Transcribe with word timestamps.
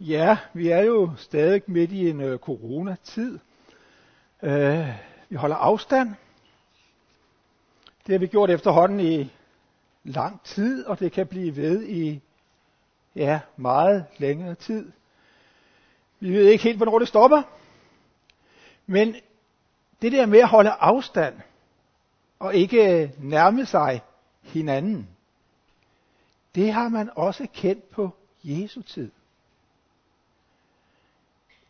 Ja, 0.00 0.38
vi 0.52 0.68
er 0.68 0.80
jo 0.80 1.10
stadig 1.16 1.62
midt 1.66 1.92
i 1.92 2.10
en 2.10 2.20
øh, 2.20 2.38
coronatid. 2.38 3.38
Øh, 4.42 4.88
vi 5.28 5.36
holder 5.36 5.56
afstand. 5.56 6.14
Det 8.06 8.12
har 8.12 8.18
vi 8.18 8.26
gjort 8.26 8.50
efterhånden 8.50 9.00
i 9.00 9.32
lang 10.04 10.42
tid, 10.44 10.86
og 10.86 11.00
det 11.00 11.12
kan 11.12 11.26
blive 11.26 11.56
ved 11.56 11.82
i 11.82 12.20
ja, 13.14 13.40
meget 13.56 14.06
længere 14.18 14.54
tid. 14.54 14.92
Vi 16.20 16.32
ved 16.32 16.46
ikke 16.46 16.64
helt, 16.64 16.76
hvornår 16.76 16.98
det 16.98 17.08
stopper. 17.08 17.42
Men 18.86 19.16
det 20.02 20.12
der 20.12 20.26
med 20.26 20.38
at 20.38 20.48
holde 20.48 20.70
afstand 20.70 21.40
og 22.38 22.54
ikke 22.54 23.02
øh, 23.02 23.10
nærme 23.18 23.66
sig 23.66 24.02
hinanden, 24.42 25.08
det 26.54 26.72
har 26.72 26.88
man 26.88 27.10
også 27.14 27.46
kendt 27.54 27.90
på 27.90 28.10
Jesu 28.44 28.82
tid. 28.82 29.10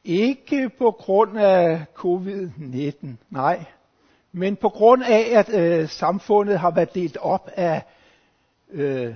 Ikke 0.05 0.71
på 0.79 0.91
grund 0.91 1.39
af 1.39 1.85
covid-19, 1.99 3.07
nej. 3.31 3.65
Men 4.33 4.57
på 4.57 4.69
grund 4.69 5.03
af, 5.03 5.31
at 5.39 5.49
øh, 5.55 5.89
samfundet 5.89 6.59
har 6.59 6.71
været 6.71 6.95
delt 6.95 7.17
op 7.17 7.51
af 7.57 7.83
øh, 8.71 9.15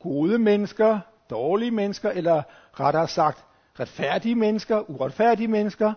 gode 0.00 0.38
mennesker, 0.38 1.00
dårlige 1.30 1.70
mennesker, 1.70 2.10
eller 2.10 2.42
rettere 2.80 3.08
sagt 3.08 3.44
retfærdige 3.80 4.34
mennesker, 4.34 4.90
uretfærdige 4.90 5.48
mennesker, 5.48 5.92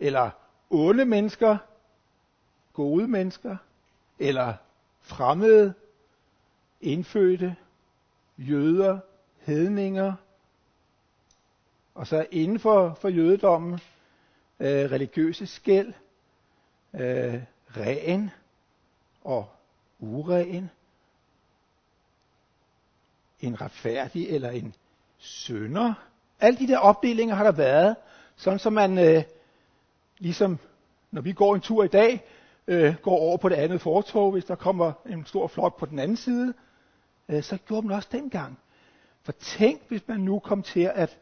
eller 0.00 0.30
onde 0.70 1.04
mennesker, 1.04 1.56
gode 2.72 3.08
mennesker, 3.08 3.56
eller 4.18 4.54
fremmede, 5.02 5.74
indfødte, 6.80 7.56
jøder, 8.38 8.98
hedninger, 9.40 10.12
og 12.00 12.06
så 12.06 12.26
inden 12.30 12.58
for, 12.58 12.98
for 13.00 13.08
jødedommen, 13.08 13.72
øh, 14.60 14.90
religiøse 14.90 15.46
skæld, 15.46 15.92
øh, 16.94 17.42
ren 17.76 18.30
og 19.24 19.48
uren, 19.98 20.70
en 23.40 23.60
retfærdig 23.60 24.28
eller 24.28 24.50
en 24.50 24.74
sønder. 25.18 25.94
Alle 26.40 26.58
de 26.58 26.68
der 26.68 26.78
opdelinger 26.78 27.34
har 27.34 27.44
der 27.44 27.52
været, 27.52 27.96
sådan 28.36 28.58
som 28.58 28.72
man 28.72 28.98
øh, 28.98 29.22
ligesom, 30.18 30.58
når 31.10 31.22
vi 31.22 31.32
går 31.32 31.54
en 31.54 31.60
tur 31.60 31.84
i 31.84 31.88
dag, 31.88 32.24
øh, 32.66 32.94
går 33.02 33.18
over 33.18 33.36
på 33.36 33.48
det 33.48 33.56
andet 33.56 33.80
fortog, 33.80 34.32
hvis 34.32 34.44
der 34.44 34.54
kommer 34.54 34.92
en 35.06 35.26
stor 35.26 35.46
flok 35.46 35.78
på 35.78 35.86
den 35.86 35.98
anden 35.98 36.16
side, 36.16 36.54
øh, 37.28 37.42
så 37.42 37.58
gjorde 37.68 37.86
man 37.86 37.96
også 37.96 38.08
dengang. 38.12 38.58
For 39.22 39.32
tænk, 39.32 39.82
hvis 39.88 40.08
man 40.08 40.20
nu 40.20 40.38
kom 40.38 40.62
til 40.62 40.90
at 40.94 41.18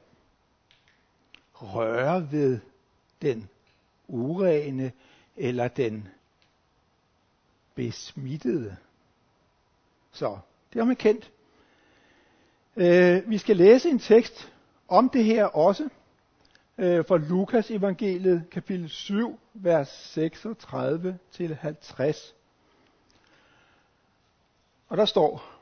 røre 1.62 2.33
ved 2.33 2.61
den 3.23 3.48
urene 4.09 4.92
eller 5.37 5.69
den 5.69 6.09
besmittede. 7.75 8.77
Så 10.12 10.39
det 10.73 10.81
har 10.81 10.84
man 10.84 10.97
kendt. 10.97 11.33
Øh, 12.77 13.31
vi 13.31 13.39
skal 13.39 13.56
læse 13.56 13.89
en 13.89 13.98
tekst 13.98 14.53
om 14.89 15.09
det 15.09 15.25
her 15.25 15.45
også 15.45 15.89
øh, 16.78 17.05
fra 17.06 17.17
Lukas 17.17 17.70
evangeliet 17.70 18.45
kapitel 18.50 18.89
7, 18.91 19.41
vers 19.55 19.89
36 19.89 21.19
til 21.33 21.55
50. 21.55 22.34
Og 24.89 24.97
der 24.97 25.05
står, 25.05 25.59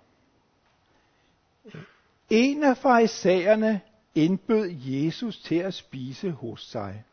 en 2.31 2.65
af 2.65 2.77
farisæerne 2.77 3.81
indbød 4.17 4.71
Jesus 4.71 5.39
til 5.39 5.55
at 5.55 5.75
spise 5.75 6.31
hos 6.31 6.67
sig. 6.67 7.05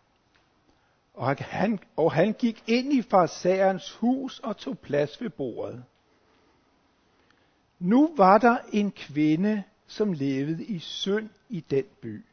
Og 1.14 1.36
han, 1.40 1.80
og 1.96 2.12
han 2.12 2.34
gik 2.34 2.64
ind 2.68 2.94
i 2.94 3.02
farisæerens 3.02 3.92
hus 3.92 4.40
og 4.40 4.58
tog 4.58 4.80
plads 4.80 5.22
ved 5.22 5.30
bordet. 5.30 5.84
Nu 7.80 8.14
var 8.18 8.38
der 8.38 8.58
en 8.72 8.92
kvinde, 8.92 9.64
som 9.88 10.14
levede 10.14 10.66
i 10.66 10.80
synd 10.80 11.30
i 11.50 11.60
den 11.60 11.84
by. 12.02 12.26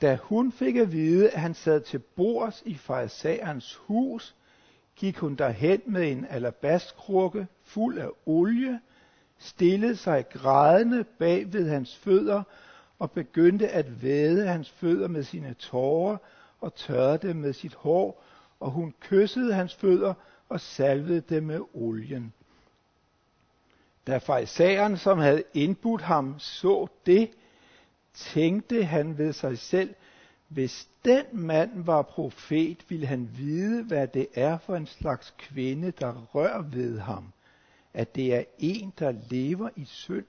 Da 0.00 0.18
hun 0.22 0.52
fik 0.52 0.76
at 0.76 0.92
vide, 0.92 1.30
at 1.30 1.40
han 1.40 1.54
sad 1.54 1.80
til 1.80 1.98
bords 1.98 2.62
i 2.66 2.74
farisæerens 2.74 3.74
hus, 3.74 4.34
gik 4.96 5.18
hun 5.18 5.34
derhen 5.34 5.82
med 5.86 6.12
en 6.12 6.26
alabaskrukke 6.30 7.46
fuld 7.64 7.98
af 7.98 8.08
olie, 8.26 8.80
stillede 9.38 9.96
sig 9.96 10.28
grædende 10.28 11.04
bag 11.04 11.52
ved 11.52 11.68
hans 11.68 11.96
fødder 11.96 12.42
og 13.02 13.10
begyndte 13.10 13.68
at 13.68 14.02
væde 14.02 14.46
hans 14.46 14.70
fødder 14.70 15.08
med 15.08 15.22
sine 15.22 15.54
tårer 15.54 16.16
og 16.60 16.74
tørrede 16.74 17.28
dem 17.28 17.36
med 17.36 17.52
sit 17.52 17.74
hår, 17.74 18.24
og 18.60 18.70
hun 18.70 18.94
kyssede 19.00 19.54
hans 19.54 19.74
fødder 19.74 20.14
og 20.48 20.60
salvede 20.60 21.20
dem 21.20 21.42
med 21.42 21.60
olien. 21.74 22.32
Da 24.06 24.18
fejseren, 24.18 24.96
som 24.96 25.18
havde 25.18 25.42
indbudt 25.54 26.02
ham, 26.02 26.38
så 26.38 26.86
det, 27.06 27.30
tænkte 28.14 28.84
han 28.84 29.18
ved 29.18 29.32
sig 29.32 29.58
selv, 29.58 29.94
hvis 30.48 30.88
den 31.04 31.24
mand 31.32 31.84
var 31.84 32.02
profet, 32.02 32.84
ville 32.88 33.06
han 33.06 33.30
vide, 33.36 33.84
hvad 33.84 34.08
det 34.08 34.26
er 34.34 34.58
for 34.58 34.76
en 34.76 34.86
slags 34.86 35.34
kvinde, 35.38 35.90
der 35.90 36.26
rør 36.34 36.60
ved 36.62 36.98
ham, 36.98 37.32
at 37.94 38.14
det 38.14 38.34
er 38.34 38.44
en, 38.58 38.92
der 38.98 39.14
lever 39.30 39.68
i 39.76 39.84
synd. 39.84 40.26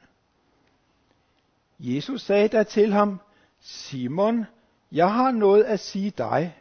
Jesus 1.85 2.21
sagde 2.21 2.47
da 2.47 2.63
til 2.63 2.93
ham, 2.93 3.19
Simon, 3.59 4.45
jeg 4.91 5.13
har 5.13 5.31
noget 5.31 5.63
at 5.63 5.79
sige 5.79 6.09
dig. 6.09 6.57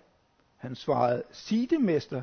Han 0.56 0.75
svarede, 0.75 1.22
sig 1.33 1.71
det, 1.71 1.81
mester. 1.81 2.22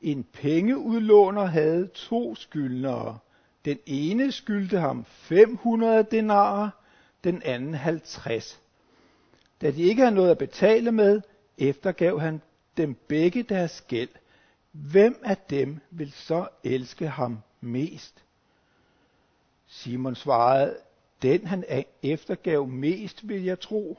En 0.00 0.24
pengeudlåner 0.32 1.44
havde 1.44 1.86
to 1.86 2.34
skyldnere. 2.34 3.18
Den 3.64 3.78
ene 3.86 4.32
skyldte 4.32 4.78
ham 4.78 5.04
500 5.04 6.02
denarer, 6.10 6.70
den 7.24 7.42
anden 7.42 7.74
50. 7.74 8.60
Da 9.60 9.70
de 9.70 9.82
ikke 9.82 10.02
havde 10.02 10.14
noget 10.14 10.30
at 10.30 10.38
betale 10.38 10.92
med, 10.92 11.20
eftergav 11.58 12.20
han 12.20 12.42
dem 12.76 12.94
begge 13.08 13.42
deres 13.42 13.80
gæld. 13.80 14.10
Hvem 14.72 15.22
af 15.24 15.36
dem 15.36 15.80
vil 15.90 16.12
så 16.12 16.48
elske 16.64 17.08
ham 17.08 17.38
mest? 17.60 18.24
Simon 19.66 20.14
svarede, 20.14 20.76
den 21.22 21.46
han 21.46 21.64
eftergav 22.02 22.66
mest, 22.66 23.28
vil 23.28 23.44
jeg 23.44 23.60
tro. 23.60 23.98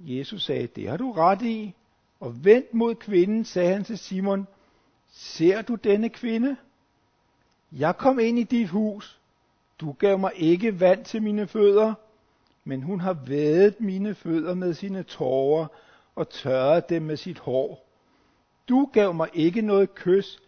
Jesus 0.00 0.44
sagde, 0.44 0.66
det 0.66 0.88
har 0.88 0.96
du 0.96 1.12
ret 1.12 1.42
i. 1.42 1.74
Og 2.20 2.44
vendt 2.44 2.74
mod 2.74 2.94
kvinden, 2.94 3.44
sagde 3.44 3.72
han 3.72 3.84
til 3.84 3.98
Simon, 3.98 4.46
ser 5.10 5.62
du 5.62 5.74
denne 5.74 6.08
kvinde? 6.08 6.56
Jeg 7.72 7.96
kom 7.96 8.18
ind 8.18 8.38
i 8.38 8.42
dit 8.42 8.68
hus. 8.68 9.20
Du 9.80 9.92
gav 9.92 10.18
mig 10.18 10.32
ikke 10.36 10.80
vand 10.80 11.04
til 11.04 11.22
mine 11.22 11.46
fødder, 11.46 11.94
men 12.64 12.82
hun 12.82 13.00
har 13.00 13.12
vædet 13.26 13.80
mine 13.80 14.14
fødder 14.14 14.54
med 14.54 14.74
sine 14.74 15.02
tårer 15.02 15.66
og 16.14 16.28
tørret 16.28 16.88
dem 16.88 17.02
med 17.02 17.16
sit 17.16 17.38
hår. 17.38 17.86
Du 18.68 18.90
gav 18.92 19.14
mig 19.14 19.28
ikke 19.34 19.62
noget 19.62 19.94
kys, 19.94 20.38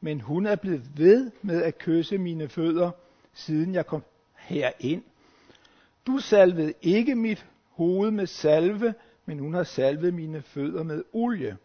men 0.00 0.20
hun 0.20 0.46
er 0.46 0.56
blevet 0.56 0.98
ved 0.98 1.30
med 1.42 1.62
at 1.62 1.78
kysse 1.78 2.18
mine 2.18 2.48
fødder, 2.48 2.90
siden 3.34 3.74
jeg 3.74 3.86
kom 3.86 4.02
herind. 4.36 5.02
Du 6.06 6.18
salvede 6.18 6.72
ikke 6.82 7.14
mit 7.14 7.46
hoved 7.70 8.10
med 8.10 8.26
salve, 8.26 8.94
men 9.26 9.38
hun 9.38 9.54
har 9.54 9.64
salvet 9.64 10.14
mine 10.14 10.42
fødder 10.42 10.82
med 10.82 11.02
olie. 11.12 11.56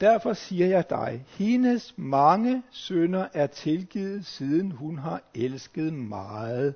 Derfor 0.00 0.32
siger 0.32 0.66
jeg 0.66 0.90
dig, 0.90 1.24
hendes 1.28 1.94
mange 1.96 2.62
sønder 2.70 3.28
er 3.34 3.46
tilgivet, 3.46 4.26
siden 4.26 4.70
hun 4.70 4.98
har 4.98 5.22
elsket 5.34 5.92
meget. 5.92 6.74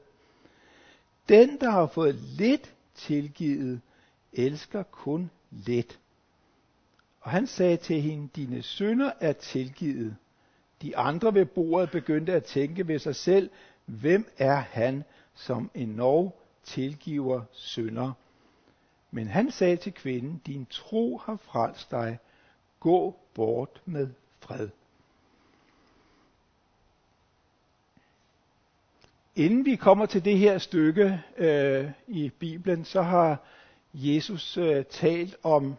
Den, 1.28 1.60
der 1.60 1.71
har 1.71 1.86
fået 1.86 2.15
lidt 2.15 2.74
tilgivet, 2.95 3.80
elsker 4.33 4.83
kun 4.83 5.30
lidt. 5.51 5.98
Og 7.21 7.30
han 7.30 7.47
sagde 7.47 7.77
til 7.77 8.01
hende, 8.01 8.28
dine 8.36 8.63
sønder 8.63 9.13
er 9.21 9.33
tilgivet. 9.33 10.16
De 10.83 10.97
andre 10.97 11.34
ved 11.34 11.47
bordet 11.47 11.91
begyndte 11.91 12.33
at 12.33 12.45
tænke 12.45 12.89
ved 12.89 12.98
sig 12.98 13.16
selv, 13.16 13.51
hvem 13.86 14.28
er 14.39 14.57
han, 14.57 15.04
som 15.34 15.71
endnu 15.74 16.33
tilgiver 16.65 17.42
synder. 17.53 18.12
Men 19.10 19.27
han 19.27 19.51
sagde 19.51 19.77
til 19.77 19.92
kvinden, 19.92 20.42
din 20.47 20.66
tro 20.71 21.16
har 21.16 21.36
frelst 21.36 21.91
dig. 21.91 22.18
Gå 22.80 23.16
bort 23.34 23.83
med 23.84 24.09
fred. 24.41 24.68
Inden 29.36 29.65
vi 29.65 29.77
kommer 29.77 30.07
til 30.07 30.24
det 30.24 30.39
her 30.39 30.59
stykke 30.59 31.22
øh, 31.36 31.91
i 32.07 32.30
Bibelen, 32.39 32.84
så 32.84 33.03
har 33.03 33.39
Jesus 33.95 34.57
øh, 34.57 34.84
talt 34.84 35.36
om 35.42 35.74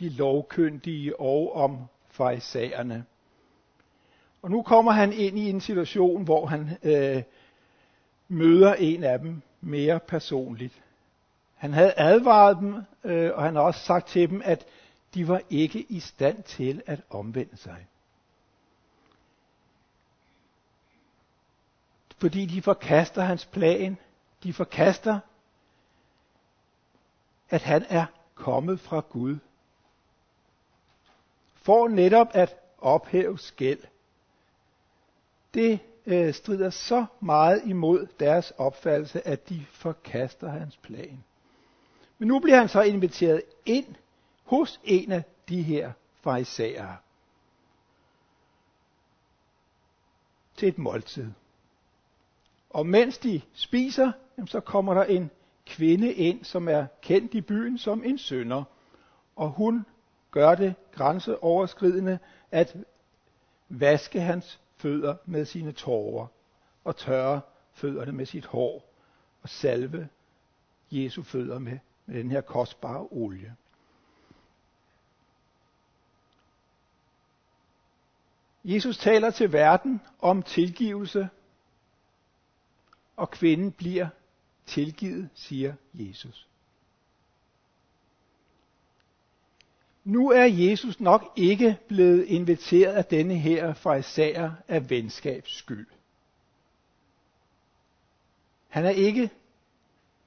de 0.00 0.08
lovkyndige 0.08 1.20
og 1.20 1.54
om 1.54 1.78
farisæerne. 2.10 3.04
Og 4.42 4.50
nu 4.50 4.62
kommer 4.62 4.92
han 4.92 5.12
ind 5.12 5.38
i 5.38 5.50
en 5.50 5.60
situation, 5.60 6.24
hvor 6.24 6.46
han 6.46 6.70
øh, 6.82 7.22
møder 8.28 8.74
en 8.74 9.04
af 9.04 9.18
dem 9.18 9.42
mere 9.64 10.00
personligt. 10.00 10.82
Han 11.54 11.72
havde 11.72 11.94
advaret 11.96 12.56
dem, 12.58 12.82
øh, 13.04 13.32
og 13.34 13.42
han 13.42 13.54
har 13.54 13.62
også 13.62 13.80
sagt 13.80 14.08
til 14.08 14.30
dem, 14.30 14.42
at 14.44 14.66
de 15.14 15.28
var 15.28 15.40
ikke 15.50 15.86
i 15.88 16.00
stand 16.00 16.42
til 16.42 16.82
at 16.86 17.00
omvende 17.10 17.56
sig. 17.56 17.86
Fordi 22.16 22.46
de 22.46 22.62
forkaster 22.62 23.22
hans 23.22 23.46
plan. 23.46 23.98
De 24.42 24.52
forkaster, 24.52 25.20
at 27.50 27.62
han 27.62 27.86
er 27.88 28.06
kommet 28.34 28.80
fra 28.80 29.00
Gud. 29.00 29.38
For 31.54 31.88
netop 31.88 32.28
at 32.30 32.56
ophæve 32.78 33.38
skæld. 33.38 33.80
Det 35.54 35.80
øh, 36.06 36.34
strider 36.34 36.70
så 36.70 37.06
meget 37.20 37.62
imod 37.64 38.06
deres 38.20 38.50
opfattelse, 38.50 39.26
at 39.26 39.48
de 39.48 39.66
forkaster 39.70 40.48
hans 40.48 40.76
plan. 40.76 41.24
Men 42.18 42.28
nu 42.28 42.38
bliver 42.38 42.58
han 42.58 42.68
så 42.68 42.82
inviteret 42.82 43.42
ind 43.66 43.94
hos 44.44 44.80
en 44.84 45.12
af 45.12 45.22
de 45.48 45.62
her 45.62 45.92
farisæere 46.22 46.96
til 50.56 50.68
et 50.68 50.78
måltid. 50.78 51.30
Og 52.70 52.86
mens 52.86 53.18
de 53.18 53.40
spiser, 53.52 54.12
så 54.46 54.60
kommer 54.60 54.94
der 54.94 55.04
en 55.04 55.30
kvinde 55.66 56.12
ind, 56.12 56.44
som 56.44 56.68
er 56.68 56.86
kendt 57.02 57.34
i 57.34 57.40
byen 57.40 57.78
som 57.78 58.04
en 58.04 58.18
sønder. 58.18 58.64
Og 59.36 59.50
hun 59.50 59.86
gør 60.30 60.54
det 60.54 60.74
grænseoverskridende 60.92 62.18
at 62.50 62.76
vaske 63.68 64.20
hans 64.20 64.60
fødder 64.84 65.16
med 65.24 65.44
sine 65.44 65.72
tårer 65.72 66.26
og 66.84 66.96
tørre 66.96 67.40
fødderne 67.72 68.12
med 68.12 68.26
sit 68.26 68.46
hår 68.46 68.94
og 69.42 69.48
salve 69.48 70.08
Jesu 70.90 71.22
fødder 71.22 71.58
med, 71.58 71.78
med 72.06 72.18
den 72.18 72.30
her 72.30 72.40
kostbare 72.40 73.06
olie. 73.10 73.56
Jesus 78.64 78.98
taler 78.98 79.30
til 79.30 79.52
verden 79.52 80.00
om 80.18 80.42
tilgivelse, 80.42 81.28
og 83.16 83.30
kvinden 83.30 83.72
bliver 83.72 84.08
tilgivet, 84.66 85.28
siger 85.34 85.74
Jesus. 85.94 86.48
Nu 90.04 90.30
er 90.30 90.44
Jesus 90.44 91.00
nok 91.00 91.32
ikke 91.36 91.78
blevet 91.88 92.24
inviteret 92.24 92.92
af 92.92 93.04
denne 93.04 93.38
her 93.38 93.74
fraisager 93.74 94.52
af 94.68 94.90
venskabs 94.90 95.56
skyld. 95.56 95.86
Han 98.68 98.86
er 98.86 98.90
ikke 98.90 99.30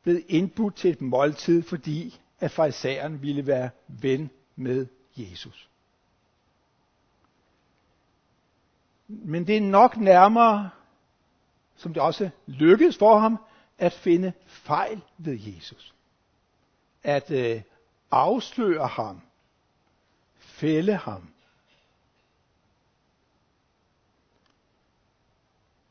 blevet 0.04 0.24
indbudt 0.28 0.76
til 0.76 0.90
et 0.90 1.02
måltid, 1.02 1.64
fordi 1.64 2.20
at 2.40 2.52
farisæeren 2.52 3.22
ville 3.22 3.48
være 3.48 3.70
ven 3.88 4.30
med 4.56 4.88
Jesus. 5.18 5.70
Men 9.08 9.48
det 9.48 9.58
er 9.58 9.62
nok 9.62 9.98
nærmere, 9.98 10.70
som 11.76 11.94
det 11.94 12.02
også 12.02 12.30
lykkedes 12.46 12.98
for 12.98 13.20
ham, 13.20 13.38
at 13.78 13.94
finde 13.94 14.34
fejl 14.46 15.02
ved 15.18 15.40
Jesus. 15.40 15.94
At 17.04 17.32
øh, 17.32 17.62
afsløre 18.12 18.88
ham. 18.88 19.22
Fælde 20.58 20.96
ham. 20.96 21.28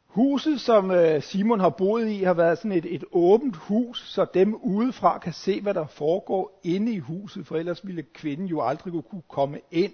Huset, 0.06 0.60
som 0.60 0.90
øh, 0.90 1.22
Simon 1.22 1.60
har 1.60 1.68
boet 1.68 2.08
i, 2.08 2.22
har 2.22 2.34
været 2.34 2.58
sådan 2.58 2.72
et, 2.72 2.94
et 2.94 3.04
åbent 3.12 3.56
hus, 3.56 4.08
så 4.08 4.26
dem 4.34 4.54
udefra 4.54 5.18
kan 5.18 5.32
se, 5.32 5.60
hvad 5.60 5.74
der 5.74 5.86
foregår 5.86 6.60
inde 6.64 6.92
i 6.92 6.98
huset, 6.98 7.46
for 7.46 7.56
ellers 7.56 7.86
ville 7.86 8.02
kvinden 8.02 8.46
jo 8.46 8.60
aldrig 8.60 9.04
kunne 9.04 9.22
komme 9.28 9.60
ind. 9.70 9.92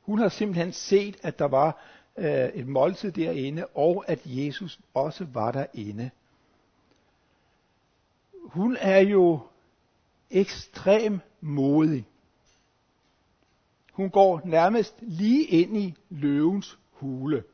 Hun 0.00 0.18
har 0.18 0.28
simpelthen 0.28 0.72
set, 0.72 1.16
at 1.22 1.38
der 1.38 1.48
var 1.48 1.82
øh, 2.16 2.48
et 2.54 2.66
måltid 2.66 3.12
derinde, 3.12 3.66
og 3.66 4.04
at 4.08 4.20
Jesus 4.24 4.80
også 4.94 5.26
var 5.32 5.52
derinde. 5.52 6.10
Hun 8.44 8.76
er 8.80 9.00
jo 9.00 9.40
ekstrem 10.30 11.20
modig. 11.40 12.06
Hun 13.96 14.10
går 14.10 14.40
nærmest 14.44 14.94
lige 15.00 15.44
ind 15.44 15.76
i 15.76 15.94
løvens 16.10 16.78
hule. 16.92 17.44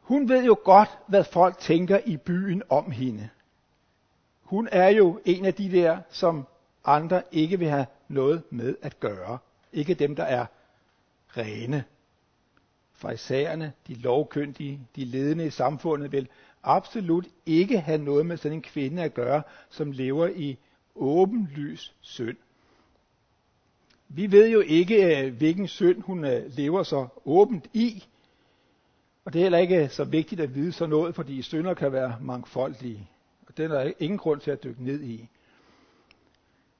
Hun 0.00 0.28
ved 0.28 0.44
jo 0.44 0.56
godt, 0.64 0.98
hvad 1.08 1.24
folk 1.24 1.58
tænker 1.58 2.00
i 2.06 2.16
byen 2.16 2.62
om 2.68 2.90
hende. 2.90 3.28
Hun 4.42 4.68
er 4.72 4.88
jo 4.88 5.20
en 5.24 5.44
af 5.44 5.54
de 5.54 5.70
der, 5.70 5.98
som 6.10 6.46
andre 6.84 7.22
ikke 7.32 7.58
vil 7.58 7.68
have 7.68 7.86
noget 8.08 8.42
med 8.50 8.76
at 8.82 9.00
gøre. 9.00 9.38
Ikke 9.72 9.94
dem, 9.94 10.16
der 10.16 10.24
er 10.24 10.46
rene. 11.28 11.84
Farisæerne, 12.92 13.72
de 13.88 13.94
lovkyndige, 13.94 14.80
de 14.96 15.04
ledende 15.04 15.46
i 15.46 15.50
samfundet 15.50 16.12
vil 16.12 16.28
absolut 16.62 17.26
ikke 17.46 17.80
have 17.80 17.98
noget 17.98 18.26
med 18.26 18.36
sådan 18.36 18.58
en 18.58 18.62
kvinde 18.62 19.02
at 19.02 19.14
gøre, 19.14 19.42
som 19.70 19.92
lever 19.92 20.26
i 20.26 20.58
åbenlys 20.94 21.94
synd. 22.00 22.36
Vi 24.08 24.32
ved 24.32 24.48
jo 24.48 24.60
ikke, 24.60 25.26
øh, 25.26 25.36
hvilken 25.36 25.68
synd 25.68 26.02
hun 26.02 26.24
øh, 26.24 26.56
lever 26.56 26.82
så 26.82 27.06
åbent 27.24 27.66
i, 27.72 28.04
og 29.24 29.32
det 29.32 29.38
er 29.38 29.42
heller 29.42 29.58
ikke 29.58 29.82
øh, 29.82 29.90
så 29.90 30.04
vigtigt 30.04 30.40
at 30.40 30.54
vide 30.54 30.72
sådan 30.72 30.90
noget, 30.90 31.14
fordi 31.14 31.42
synder 31.42 31.74
kan 31.74 31.92
være 31.92 32.16
mangfoldige. 32.20 33.08
Og 33.46 33.56
den 33.56 33.70
er 33.70 33.84
der 33.84 33.92
ingen 33.98 34.18
grund 34.18 34.40
til 34.40 34.50
at 34.50 34.64
dykke 34.64 34.84
ned 34.84 35.02
i. 35.02 35.28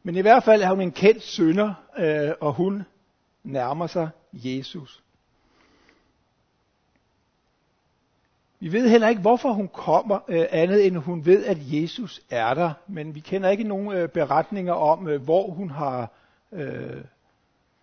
Men 0.03 0.17
i 0.17 0.21
hvert 0.21 0.45
fald 0.45 0.63
er 0.63 0.71
hun 0.71 0.81
en 0.81 0.93
kendt 0.93 1.23
synder, 1.23 1.75
og 2.41 2.53
hun 2.53 2.83
nærmer 3.45 3.87
sig 3.87 4.09
Jesus. 4.33 5.03
Vi 8.61 8.73
ved 8.73 8.89
heller 8.89 9.09
ikke, 9.09 9.21
hvorfor 9.21 9.53
hun 9.53 9.69
kommer, 9.69 10.19
andet 10.51 10.87
end 10.87 10.97
hun 10.97 11.27
ved, 11.27 11.45
at 11.45 11.59
Jesus 11.61 12.23
er 12.31 12.55
der. 12.55 12.73
Men 12.87 13.15
vi 13.15 13.21
kender 13.21 13.49
ikke 13.49 13.65
nogen 13.65 14.09
beretninger 14.09 14.73
om, 14.73 14.99
hvor 15.21 15.51
hun 15.51 15.71
har 15.71 16.11
øh, 16.53 17.05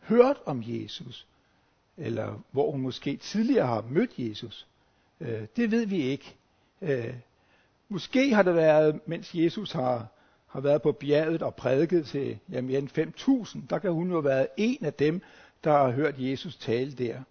hørt 0.03 0.38
om 0.45 0.63
Jesus. 0.65 1.27
Eller 1.97 2.44
hvor 2.51 2.71
hun 2.71 2.81
måske 2.81 3.17
tidligere 3.17 3.67
har 3.67 3.85
mødt 3.89 4.11
Jesus. 4.17 4.67
Øh, 5.19 5.41
det 5.55 5.71
ved 5.71 5.85
vi 5.85 6.01
ikke. 6.01 6.35
Øh, 6.81 7.13
måske 7.89 8.33
har 8.33 8.44
det 8.44 8.55
været, 8.55 9.00
mens 9.05 9.36
Jesus 9.36 9.72
har, 9.72 10.07
har 10.48 10.60
været 10.60 10.81
på 10.81 10.91
bjerget 10.91 11.41
og 11.41 11.55
prædiket 11.55 12.05
til 12.07 12.39
ja, 12.51 12.62
mere 12.62 12.79
end 12.79 13.60
5.000. 13.60 13.67
Der 13.69 13.79
kan 13.79 13.91
hun 13.91 14.07
jo 14.07 14.13
have 14.13 14.24
været 14.24 14.48
en 14.57 14.86
af 14.86 14.93
dem, 14.93 15.22
der 15.63 15.72
har 15.72 15.91
hørt 15.91 16.15
Jesus 16.17 16.55
tale 16.55 16.91
der. 16.91 17.24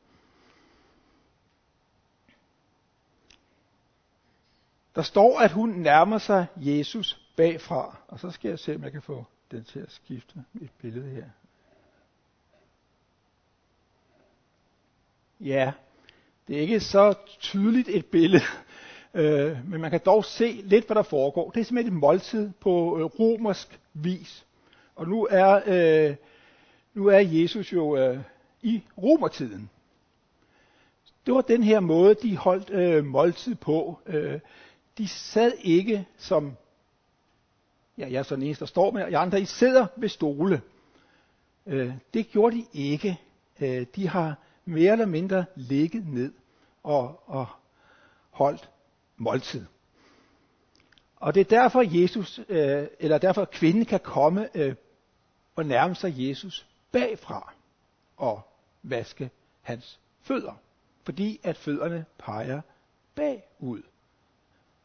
Der 4.95 5.03
står, 5.03 5.41
at 5.41 5.53
hun 5.53 5.69
nærmer 5.69 6.19
sig 6.19 6.47
Jesus 6.57 7.21
bagfra. 7.37 7.97
Og 8.09 8.19
så 8.19 8.31
skal 8.31 8.49
jeg 8.49 8.59
se, 8.59 8.75
om 8.75 8.83
jeg 8.83 8.93
kan 8.93 9.03
få 9.03 9.25
den 9.51 9.65
til 9.65 9.81
at 9.81 9.91
skifte 9.91 10.45
et 10.63 10.71
billede 10.81 11.11
her. 11.11 11.25
Ja, 15.45 15.73
det 16.49 16.57
er 16.57 16.61
ikke 16.61 16.81
så 16.81 17.15
tydeligt 17.41 17.89
et 17.89 18.07
billede, 18.07 18.45
øh, 19.15 19.71
men 19.71 19.81
man 19.81 19.91
kan 19.91 20.01
dog 20.07 20.25
se 20.25 20.61
lidt, 20.65 20.87
hvad 20.87 20.95
der 20.95 21.03
foregår. 21.03 21.51
Det 21.51 21.61
er 21.61 21.65
simpelthen 21.65 21.95
et 21.95 22.01
måltid 22.01 22.51
på 22.61 22.99
øh, 22.99 23.05
romersk 23.05 23.81
vis. 23.93 24.47
Og 24.95 25.09
nu 25.09 25.29
er, 25.31 25.61
øh, 25.67 26.17
nu 26.95 27.07
er 27.07 27.19
Jesus 27.19 27.73
jo 27.73 27.97
øh, 27.97 28.19
i 28.63 28.83
romertiden. 28.99 29.71
Det 31.27 31.35
var 31.35 31.41
den 31.41 31.63
her 31.63 31.81
måde, 31.81 32.15
de 32.15 32.37
holdt 32.37 32.71
øh, 32.71 33.05
måltid 33.05 33.55
på. 33.55 33.99
Øh, 34.07 34.41
de 34.99 35.09
sad 35.09 35.53
ikke 35.61 36.07
som, 36.19 36.57
ja, 37.99 38.07
jeg 38.11 38.19
er 38.19 38.23
så 38.23 38.35
den 38.35 38.43
eneste, 38.43 38.61
der 38.61 38.69
står 38.69 38.91
med, 38.91 39.03
og 39.03 39.23
andre, 39.23 39.41
I 39.41 39.45
sidder 39.45 39.87
ved 39.97 40.09
stole. 40.09 40.61
Øh, 41.67 41.93
det 42.15 42.29
gjorde 42.31 42.57
de 42.57 42.65
ikke. 42.73 43.21
Øh, 43.61 43.87
de 43.97 44.09
har 44.09 44.37
mere 44.65 44.93
eller 44.93 45.07
mindre 45.07 45.45
ligget 45.57 46.09
ned 46.09 46.33
og, 46.83 47.23
og 47.27 47.47
holdt 48.31 48.71
måltid. 49.17 49.67
Og 51.17 51.35
det 51.35 51.41
er 51.41 51.61
derfor 51.61 52.01
Jesus, 52.03 52.41
øh, 52.49 52.87
eller 53.01 53.19
derfor 53.19 53.45
kvinden 53.45 53.85
kan 53.85 54.01
komme 54.01 54.57
øh, 54.57 54.75
og 55.57 55.67
nærme 55.67 55.95
sig 55.95 56.15
Jesus 56.17 56.67
bagfra 56.93 57.53
og 58.17 58.41
vaske 58.83 59.31
hans 59.61 60.01
fødder. 60.21 60.53
Fordi 61.05 61.41
at 61.43 61.57
fødderne 61.57 62.05
peger 62.19 62.61
bagud. 63.15 63.83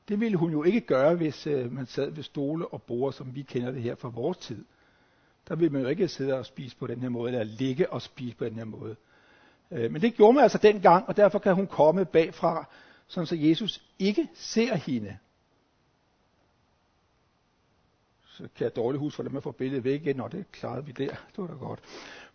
Det 0.08 0.20
ville 0.20 0.38
hun 0.38 0.52
jo 0.52 0.64
ikke 0.64 0.82
gøre, 0.82 1.16
hvis 1.16 1.48
øh, 1.48 1.72
man 1.72 1.86
sad 1.86 2.12
ved 2.12 2.24
stole 2.24 2.68
og 2.68 2.82
borde, 2.82 3.16
som 3.16 3.36
vi 3.36 3.42
kender 3.42 3.72
det 3.72 3.82
her 3.82 3.96
fra 3.96 4.10
vores 4.10 4.38
tid. 4.38 4.66
Der 5.48 5.56
ville 5.56 5.74
man 5.74 5.82
jo 5.82 5.88
ikke 5.88 6.08
sidde 6.08 6.34
og 6.34 6.46
spise 6.46 6.78
på 6.78 6.88
den 6.88 7.02
her 7.02 7.10
måde, 7.10 7.32
eller 7.32 7.44
ligge 7.44 7.90
og 7.94 8.02
spise 8.02 8.36
på 8.36 8.46
den 8.46 8.56
her 8.56 8.66
måde. 8.66 8.96
Øh, 9.72 9.92
men 9.92 10.02
det 10.02 10.16
gjorde 10.16 10.34
man 10.34 10.44
altså 10.44 10.58
dengang, 10.58 11.08
og 11.08 11.18
derfor 11.18 11.40
kan 11.40 11.56
hun 11.56 11.68
komme 11.68 12.06
bagfra, 12.06 12.66
sådan 13.08 13.28
så 13.28 13.36
Jesus 13.36 13.82
ikke 14.00 14.28
ser 14.34 14.76
hende. 14.76 15.18
så 18.38 18.44
kan 18.56 18.64
jeg 18.64 18.76
dårligt 18.76 19.00
huske, 19.00 19.18
hvordan 19.18 19.34
man 19.34 19.42
får 19.42 19.52
billedet 19.52 19.84
væk 19.84 20.02
igen. 20.02 20.16
Nå, 20.16 20.28
det 20.28 20.52
klarede 20.52 20.86
vi 20.86 20.92
der. 20.92 21.08
Det 21.08 21.38
var 21.38 21.48
da 21.48 21.54
godt. 21.54 21.80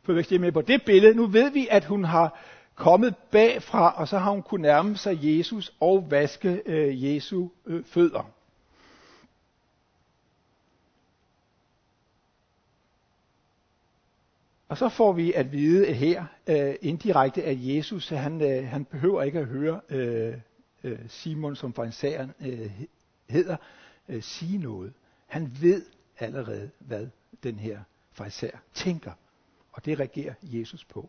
For 0.02 0.12
hvis 0.12 0.30
med 0.30 0.52
på 0.52 0.60
det 0.60 0.84
billede, 0.84 1.14
nu 1.14 1.26
ved 1.26 1.50
vi, 1.50 1.68
at 1.70 1.84
hun 1.84 2.04
har 2.04 2.38
kommet 2.74 3.14
bagfra, 3.30 3.94
og 3.96 4.08
så 4.08 4.18
har 4.18 4.30
hun 4.30 4.42
kunnet 4.42 4.62
nærme 4.62 4.96
sig 4.96 5.18
Jesus 5.22 5.74
og 5.80 6.06
vaske 6.10 6.62
øh, 6.66 7.04
Jesu 7.04 7.48
øh, 7.66 7.84
fødder. 7.84 8.30
Og 14.72 14.78
så 14.78 14.88
får 14.88 15.12
vi 15.12 15.32
at 15.32 15.52
vide 15.52 15.92
her 15.92 16.24
øh, 16.46 16.74
indirekte, 16.82 17.44
at 17.44 17.56
Jesus 17.60 18.08
han, 18.08 18.40
øh, 18.42 18.68
han 18.68 18.84
behøver 18.84 19.22
ikke 19.22 19.38
at 19.38 19.46
høre 19.46 19.80
øh, 19.88 20.34
øh 20.84 20.98
Simon, 21.08 21.56
som 21.56 21.74
farisæeren 21.74 22.32
øh, 22.40 22.70
hedder, 23.28 23.56
øh, 24.08 24.22
sige 24.22 24.58
noget. 24.58 24.92
Han 25.26 25.56
ved 25.60 25.84
allerede, 26.18 26.70
hvad 26.78 27.06
den 27.42 27.54
her 27.54 27.80
farisæer 28.12 28.58
tænker. 28.74 29.12
Og 29.72 29.84
det 29.84 29.98
reagerer 29.98 30.34
Jesus 30.42 30.84
på. 30.84 31.08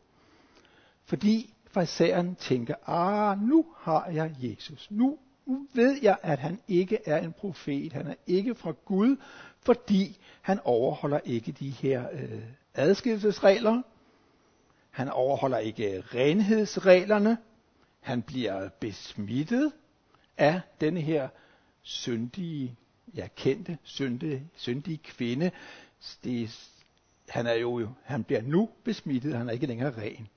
Fordi 1.06 1.54
farisæeren 1.68 2.36
tænker, 2.36 2.90
ah, 2.90 3.42
nu 3.42 3.66
har 3.78 4.10
jeg 4.10 4.36
Jesus. 4.40 4.92
Nu, 4.92 5.18
nu 5.46 5.68
ved 5.74 6.00
jeg, 6.02 6.18
at 6.22 6.40
han 6.40 6.60
ikke 6.68 7.00
er 7.06 7.18
en 7.18 7.34
profet. 7.34 7.94
Han 7.94 8.08
er 8.08 8.16
ikke 8.28 8.56
fra 8.56 8.74
Gud, 8.86 9.16
fordi 9.62 10.18
han 10.42 10.60
overholder 10.64 11.20
ikke 11.26 11.52
de 11.52 11.70
her 11.70 12.06
øh, 12.14 12.44
adskillelsesregler. 12.74 13.82
Han 14.90 15.10
overholder 15.10 15.58
ikke 15.58 16.02
renhedsreglerne. 16.02 17.38
Han 18.00 18.22
bliver 18.22 18.70
besmittet 18.70 19.72
af 20.38 20.62
denne 20.82 21.02
her 21.02 21.30
syndige, 21.82 22.76
ja 23.16 23.28
kendte, 23.36 23.78
syndige, 23.84 24.50
syndige 24.56 24.98
kvinde. 24.98 25.52
Det, 26.24 26.70
han 27.30 27.48
er 27.48 27.54
jo, 27.54 27.90
han 28.04 28.24
bliver 28.24 28.42
nu 28.42 28.70
besmittet, 28.84 29.38
han 29.38 29.48
er 29.50 29.54
ikke 29.54 29.68
længere 29.68 30.02
ren. 30.02 30.28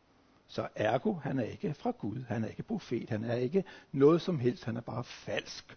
Så 0.49 0.69
ergo, 0.75 1.15
han 1.15 1.39
er 1.39 1.45
ikke 1.45 1.75
fra 1.75 1.91
Gud, 1.91 2.25
han 2.29 2.45
er 2.45 2.49
ikke 2.49 2.63
profet, 2.63 3.11
han 3.11 3.25
er 3.25 3.35
ikke 3.35 3.65
noget 3.93 4.21
som 4.21 4.39
helst, 4.39 4.65
han 4.65 4.77
er 4.77 4.81
bare 4.81 5.05
falsk. 5.05 5.77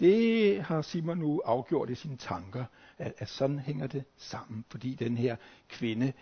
Det 0.00 0.62
har 0.62 0.82
Simon 0.82 1.18
nu 1.18 1.42
afgjort 1.44 1.90
i 1.90 1.94
sine 1.94 2.16
tanker, 2.16 2.64
at, 2.98 3.14
at 3.18 3.28
sådan 3.28 3.58
hænger 3.58 3.86
det 3.86 4.04
sammen, 4.16 4.64
fordi 4.68 4.94
den 4.94 5.16
her 5.16 5.36
kvinde 5.68 6.12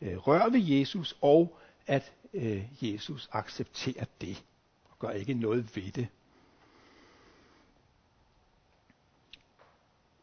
øh, 0.00 0.16
rører 0.16 0.50
ved 0.50 0.60
Jesus, 0.60 1.16
og 1.20 1.58
at 1.86 2.12
øh, 2.34 2.64
Jesus 2.80 3.28
accepterer 3.32 4.04
det, 4.20 4.44
og 4.84 4.98
gør 4.98 5.10
ikke 5.10 5.34
noget 5.34 5.76
ved 5.76 5.92
det. 5.92 6.08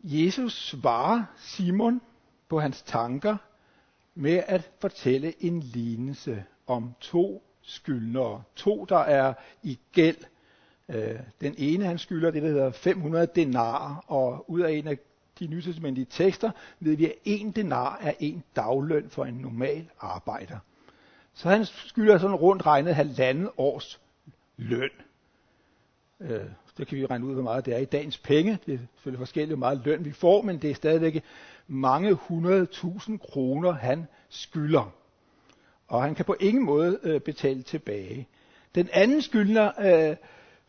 Jesus 0.03 0.67
svarer 0.67 1.23
Simon 1.37 2.01
på 2.49 2.59
hans 2.59 2.81
tanker 2.81 3.37
med 4.15 4.43
at 4.47 4.71
fortælle 4.79 5.43
en 5.43 5.59
lignelse 5.59 6.43
om 6.67 6.93
to 6.99 7.43
skyldnere. 7.61 8.43
To, 8.55 8.85
der 8.85 8.97
er 8.97 9.33
i 9.63 9.79
gæld. 9.91 10.17
Øh, 10.89 11.19
den 11.41 11.55
ene, 11.57 11.85
han 11.85 11.97
skylder 11.97 12.31
det, 12.31 12.41
der 12.41 12.49
hedder 12.49 12.71
500 12.71 13.27
denar, 13.35 14.05
og 14.07 14.49
ud 14.49 14.59
af 14.61 14.71
en 14.71 14.87
af 14.87 14.97
de 15.39 15.47
nytestamentlige 15.47 16.07
tekster 16.09 16.51
ved 16.79 16.95
vi, 16.95 17.05
at 17.05 17.13
en 17.25 17.51
denar 17.51 17.99
er 18.01 18.13
en 18.19 18.43
dagløn 18.55 19.09
for 19.09 19.25
en 19.25 19.33
normal 19.33 19.89
arbejder. 19.99 20.57
Så 21.33 21.49
han 21.49 21.65
skylder 21.65 22.17
sådan 22.17 22.35
rundt 22.35 22.65
regnet 22.65 22.95
halvandet 22.95 23.49
års 23.57 24.01
løn. 24.57 24.89
Øh, 26.19 26.41
det 26.77 26.87
kan 26.87 26.97
vi 26.97 27.05
regne 27.05 27.25
ud, 27.25 27.33
hvor 27.33 27.43
meget 27.43 27.65
det 27.65 27.73
er 27.73 27.77
i 27.77 27.85
dagens 27.85 28.17
penge. 28.17 28.59
Det 28.65 28.73
er 28.73 28.77
selvfølgelig 28.93 29.19
forskelligt, 29.19 29.57
hvor 29.57 29.67
meget 29.67 29.81
løn 29.85 30.05
vi 30.05 30.11
får, 30.11 30.41
men 30.41 30.61
det 30.61 30.71
er 30.71 30.75
stadigvæk 30.75 31.23
mange 31.67 32.13
hundrede 32.13 32.65
tusind 32.65 33.19
kroner, 33.19 33.71
han 33.71 34.07
skylder. 34.29 34.93
Og 35.87 36.03
han 36.03 36.15
kan 36.15 36.25
på 36.25 36.35
ingen 36.39 36.65
måde 36.65 36.99
øh, 37.03 37.21
betale 37.21 37.63
tilbage. 37.63 38.27
Den 38.75 38.89
anden 38.93 39.21
skyldner 39.21 39.71
øh, 39.79 40.15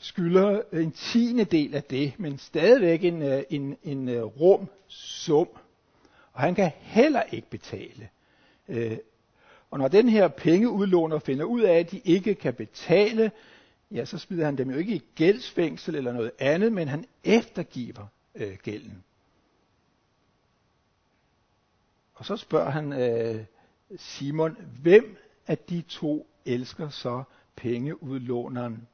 skylder 0.02 0.62
en 0.72 0.92
tiende 0.92 1.44
del 1.44 1.74
af 1.74 1.84
det, 1.84 2.14
men 2.18 2.38
stadigvæk 2.38 3.04
en, 3.04 3.22
øh, 3.22 3.42
en, 3.50 3.76
en 3.82 4.08
øh, 4.08 4.22
rum 4.22 4.68
sum. 4.88 5.48
Og 6.32 6.40
han 6.40 6.54
kan 6.54 6.70
heller 6.78 7.22
ikke 7.22 7.50
betale. 7.50 8.08
Øh, 8.68 8.96
og 9.70 9.78
når 9.78 9.88
den 9.88 10.08
her 10.08 10.28
pengeudlåner 10.28 11.18
finder 11.18 11.44
ud 11.44 11.60
af, 11.60 11.78
at 11.78 11.90
de 11.90 12.00
ikke 12.04 12.34
kan 12.34 12.54
betale, 12.54 13.32
ja, 13.90 14.04
så 14.04 14.18
smider 14.18 14.44
han 14.44 14.58
dem 14.58 14.70
jo 14.70 14.76
ikke 14.76 14.94
i 14.94 15.02
gældsfængsel 15.14 15.94
eller 15.94 16.12
noget 16.12 16.30
andet, 16.38 16.72
men 16.72 16.88
han 16.88 17.04
eftergiver 17.24 18.06
øh, 18.34 18.56
gælden. 18.62 19.04
Og 22.14 22.24
så 22.24 22.36
spørger 22.36 22.70
han 22.70 22.92
øh, 22.92 23.44
Simon, 23.96 24.56
hvem 24.82 25.16
af 25.46 25.58
de 25.58 25.80
to 25.80 26.26
elsker 26.46 26.88
så 26.88 27.22
pengeudlåneren 27.56 28.86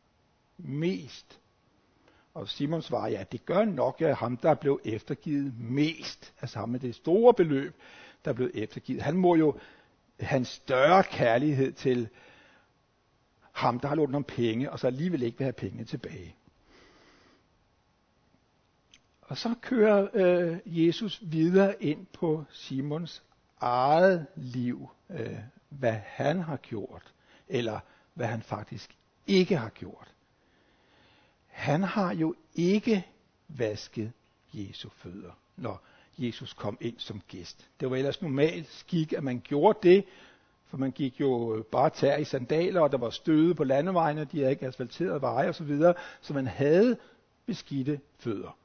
mest? 0.59 1.41
Og 2.35 2.49
Simon 2.49 2.83
svarer, 2.83 3.09
ja, 3.09 3.25
det 3.33 3.47
gør 3.47 3.65
nok 3.65 4.01
ja, 4.01 4.15
ham, 4.15 4.37
der 4.37 4.55
blev 4.55 4.81
eftergivet 4.85 5.55
mest. 5.59 6.35
Altså 6.41 6.59
ham 6.59 6.69
med 6.69 6.81
det 6.81 6.95
store 6.95 7.35
beløb, 7.35 7.75
der 8.25 8.33
blev 8.33 8.51
eftergivet. 8.55 9.03
Han 9.03 9.17
må 9.17 9.35
jo 9.35 9.59
hans 10.21 10.49
større 10.49 11.03
kærlighed 11.03 11.73
til 11.73 12.09
ham, 13.53 13.81
der 13.81 13.89
har 13.89 13.95
lånt 13.95 14.13
ham 14.13 14.25
penge, 14.25 14.73
og 14.73 14.79
så 14.79 14.87
alligevel 14.87 15.23
ikke 15.23 15.39
vil 15.39 15.45
have 15.45 15.53
penge 15.53 15.85
tilbage. 15.85 16.35
Og 19.21 19.37
så 19.37 19.55
kører 19.61 20.09
øh, 20.15 20.59
Jesus 20.65 21.23
videre 21.23 21.83
ind 21.83 22.07
på 22.07 22.45
Simons 22.51 23.23
eget 23.61 24.27
liv, 24.37 24.89
øh, 25.11 25.39
hvad 25.69 25.97
han 26.05 26.41
har 26.41 26.57
gjort, 26.57 27.15
eller 27.49 27.81
hvad 28.15 28.27
han 28.27 28.43
faktisk 28.43 28.97
ikke 29.27 29.57
har 29.57 29.69
gjort. 29.69 30.15
Han 31.59 31.83
har 31.83 32.15
jo 32.15 32.35
ikke 32.55 33.07
vasket 33.49 34.13
Jesu 34.53 34.89
fødder, 34.89 35.31
når 35.57 35.83
Jesus 36.19 36.53
kom 36.53 36.79
ind 36.81 36.95
som 36.99 37.21
gæst. 37.29 37.69
Det 37.81 37.91
var 37.91 37.97
ellers 37.97 38.23
normalt 38.23 38.69
skik, 38.71 39.13
at 39.13 39.25
man 39.25 39.41
gjorde 39.41 39.79
det, 39.89 40.05
for 40.67 40.77
man 40.77 40.91
gik 40.91 41.21
jo 41.21 41.65
bare 41.73 41.91
tær 41.91 42.17
i 42.17 42.25
sandaler, 42.25 42.81
og 42.81 42.93
der 42.93 42.99
var 42.99 43.11
støde 43.11 43.55
på 43.55 43.65
landevejene, 43.65 44.25
de 44.25 44.39
havde 44.39 44.51
ikke 44.51 44.67
asfalteret 44.67 45.23
veje 45.23 45.49
osv., 45.49 45.79
så, 45.79 45.95
så 46.21 46.35
man 46.35 46.47
havde 46.47 46.97
beskidte 47.47 48.01
fødder. 48.19 48.57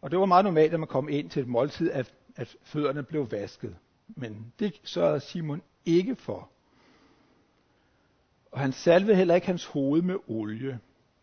Og 0.00 0.10
det 0.10 0.18
var 0.18 0.26
meget 0.26 0.44
normalt, 0.44 0.74
at 0.74 0.80
man 0.80 0.88
kom 0.88 1.08
ind 1.08 1.30
til 1.30 1.42
et 1.42 1.48
måltid, 1.48 1.90
at, 1.90 2.14
at 2.36 2.56
fødderne 2.62 3.02
blev 3.02 3.30
vasket. 3.30 3.76
Men 4.08 4.52
det 4.58 4.80
sørgede 4.84 5.20
Simon 5.20 5.62
ikke 5.84 6.16
for. 6.16 6.50
Og 8.52 8.60
han 8.60 8.72
salvede 8.72 9.16
heller 9.16 9.34
ikke 9.34 9.46
hans 9.46 9.64
hoved 9.64 10.02
med 10.02 10.16
olie. 10.28 10.80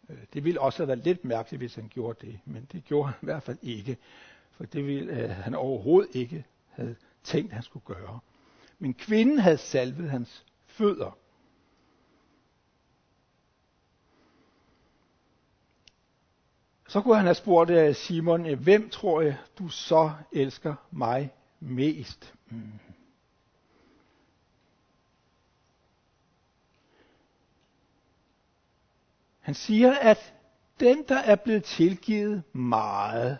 Øh, 0.09 0.17
det 0.33 0.43
ville 0.43 0.61
også 0.61 0.79
have 0.79 0.87
været 0.87 1.03
lidt 1.03 1.25
mærkeligt, 1.25 1.61
hvis 1.61 1.75
han 1.75 1.87
gjorde 1.87 2.27
det, 2.27 2.39
men 2.45 2.67
det 2.71 2.85
gjorde 2.85 3.07
han 3.07 3.15
i 3.21 3.25
hvert 3.25 3.43
fald 3.43 3.57
ikke. 3.61 3.97
For 4.51 4.65
det 4.65 4.87
ville 4.87 5.23
øh, 5.23 5.29
han 5.29 5.55
overhovedet 5.55 6.15
ikke 6.15 6.45
have 6.69 6.95
tænkt, 7.23 7.49
at 7.51 7.55
han 7.55 7.63
skulle 7.63 7.85
gøre. 7.85 8.19
Men 8.79 8.93
kvinden 8.93 9.39
havde 9.39 9.57
salvet 9.57 10.09
hans 10.09 10.45
fødder. 10.65 11.17
Så 16.87 17.01
kunne 17.01 17.15
han 17.15 17.25
have 17.25 17.35
spurgt 17.35 17.69
øh, 17.69 17.95
Simon, 17.95 18.45
øh, 18.45 18.59
hvem 18.59 18.89
tror 18.89 19.21
jeg, 19.21 19.37
du 19.59 19.67
så 19.67 20.11
elsker 20.31 20.75
mig 20.91 21.33
mest? 21.59 22.33
Mm. 22.49 22.71
Han 29.43 29.53
siger, 29.53 29.93
at 29.93 30.33
den, 30.79 31.05
der 31.07 31.17
er 31.17 31.35
blevet 31.35 31.63
tilgivet 31.63 32.43
meget, 32.53 33.37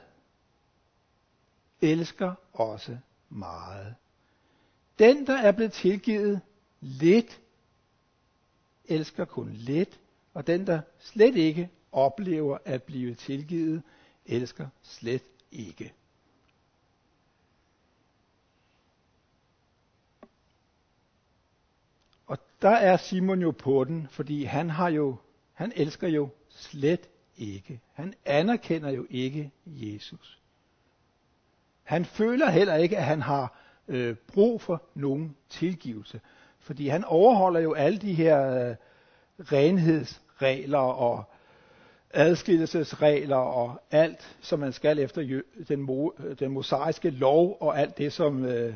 elsker 1.82 2.34
også 2.54 2.98
meget. 3.30 3.96
Den, 5.00 5.28
der 5.28 5.38
er 5.38 5.52
blevet 5.52 5.74
tilgivet 5.74 6.42
lidt, 6.82 7.42
elsker 8.86 9.26
kun 9.26 9.50
lidt, 9.54 10.00
og 10.34 10.48
den, 10.48 10.68
der 10.68 10.82
slet 11.00 11.36
ikke 11.36 11.70
oplever 11.92 12.58
at 12.66 12.84
blive 12.84 13.16
tilgivet, 13.16 13.84
elsker 14.26 14.68
slet 14.82 15.24
ikke. 15.52 15.94
Og 22.28 22.38
der 22.62 22.70
er 22.70 22.98
Simon 22.98 23.42
jo 23.42 23.52
på 23.52 23.84
den, 23.84 24.08
fordi 24.12 24.44
han 24.44 24.70
har 24.70 24.90
jo, 24.90 25.18
han 25.54 25.72
elsker 25.76 26.08
jo 26.08 26.30
slet 26.50 27.10
ikke. 27.38 27.80
Han 27.94 28.14
anerkender 28.26 28.90
jo 28.90 29.08
ikke 29.10 29.52
Jesus. 29.66 30.40
Han 31.84 32.06
føler 32.06 32.50
heller 32.50 32.76
ikke, 32.76 32.98
at 32.98 33.04
han 33.04 33.22
har 33.22 33.58
øh, 33.88 34.16
brug 34.34 34.62
for 34.62 34.84
nogen 34.94 35.36
tilgivelse. 35.50 36.22
Fordi 36.60 36.88
han 36.88 37.04
overholder 37.04 37.60
jo 37.60 37.74
alle 37.74 37.98
de 37.98 38.14
her 38.14 38.70
øh, 38.70 38.76
renhedsregler 39.40 40.78
og 40.78 41.24
adskillelsesregler 42.14 43.36
og 43.36 43.82
alt, 43.92 44.38
som 44.42 44.60
man 44.60 44.74
skal 44.74 45.00
efter 45.00 45.42
den, 45.68 45.90
øh, 46.20 46.40
den 46.40 46.52
mosaiske 46.52 47.10
lov 47.10 47.58
og 47.60 47.80
alt 47.80 47.98
det, 47.98 48.14
som 48.14 48.46
øh, 48.46 48.74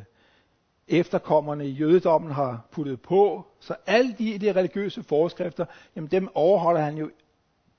efterkommerne 0.88 1.68
i 1.68 1.72
jødedommen 1.72 2.32
har 2.32 2.68
puttet 2.72 3.02
på. 3.02 3.46
Så 3.60 3.76
alle 3.86 4.16
de, 4.20 4.38
de 4.38 4.52
religiøse 4.52 5.04
forskrifter, 5.04 5.66
jamen 5.96 6.12
dem 6.12 6.30
overholder 6.34 6.82
han 6.82 6.98
jo 6.98 7.12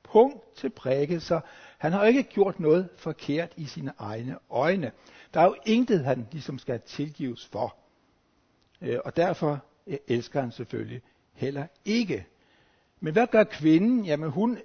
punkt 0.02 0.54
til 0.56 0.70
prikke, 0.70 1.20
så 1.20 1.40
han 1.78 1.92
har 1.92 2.04
ikke 2.04 2.22
gjort 2.22 2.60
noget 2.60 2.88
forkert 2.96 3.52
i 3.56 3.66
sine 3.66 3.92
egne 3.98 4.38
øjne. 4.50 4.92
Der 5.34 5.40
er 5.40 5.44
jo 5.44 5.56
intet, 5.66 6.04
han 6.04 6.28
ligesom 6.32 6.58
skal 6.58 6.80
tilgives 6.80 7.46
for. 7.46 7.76
Øh, 8.82 8.98
og 9.04 9.16
derfor 9.16 9.60
øh, 9.86 9.98
elsker 10.08 10.40
han 10.40 10.52
selvfølgelig 10.52 11.02
heller 11.32 11.66
ikke. 11.84 12.26
Men 13.00 13.12
hvad 13.12 13.26
gør 13.26 13.44
kvinden? 13.44 14.04
Jamen 14.04 14.30
hun 14.30 14.58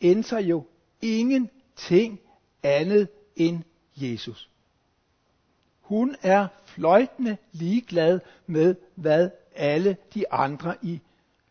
ændrer 0.00 0.40
jo 0.40 0.66
ingenting 1.02 2.20
andet 2.62 3.08
end 3.36 3.62
Jesus. 3.96 4.50
Hun 5.86 6.16
er 6.22 6.48
fløjtende 6.64 7.36
ligeglad 7.52 8.20
med, 8.46 8.74
hvad 8.94 9.30
alle 9.54 9.96
de 10.14 10.32
andre 10.32 10.74
i 10.82 11.00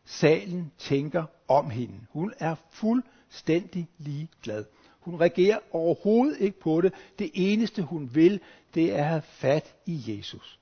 salen 0.05 0.71
tænker 0.77 1.23
om 1.47 1.69
hende. 1.69 1.93
Hun 2.09 2.33
er 2.39 2.55
fuldstændig 2.69 3.87
ligeglad. 3.97 4.65
Hun 4.99 5.21
reagerer 5.21 5.59
overhovedet 5.71 6.41
ikke 6.41 6.59
på 6.59 6.81
det. 6.81 6.93
Det 7.19 7.31
eneste 7.33 7.81
hun 7.81 8.15
vil, 8.15 8.39
det 8.73 8.93
er 8.93 8.97
at 8.97 9.05
have 9.05 9.21
fat 9.21 9.75
i 9.85 10.03
Jesus. 10.07 10.59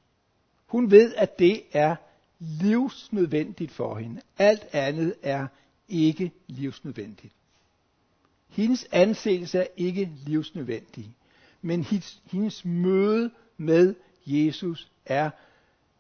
Hun 0.66 0.92
ved, 0.92 1.14
at 1.16 1.40
det 1.40 1.64
er 1.72 1.96
livsnødvendigt 2.40 3.72
for 3.72 3.96
hende. 3.96 4.22
Alt 4.38 4.68
andet 4.72 5.16
er 5.22 5.48
ikke 5.90 6.32
livsnødvendigt. 6.48 7.34
Hendes 8.50 8.88
anseelse 8.92 9.60
er 9.60 9.68
ikke 9.78 10.12
livsnødvendig, 10.26 11.16
men 11.62 11.84
hendes, 11.84 12.22
hendes 12.32 12.66
møde 12.66 13.32
med 13.64 13.96
Jesus 14.26 14.92
er 15.06 15.30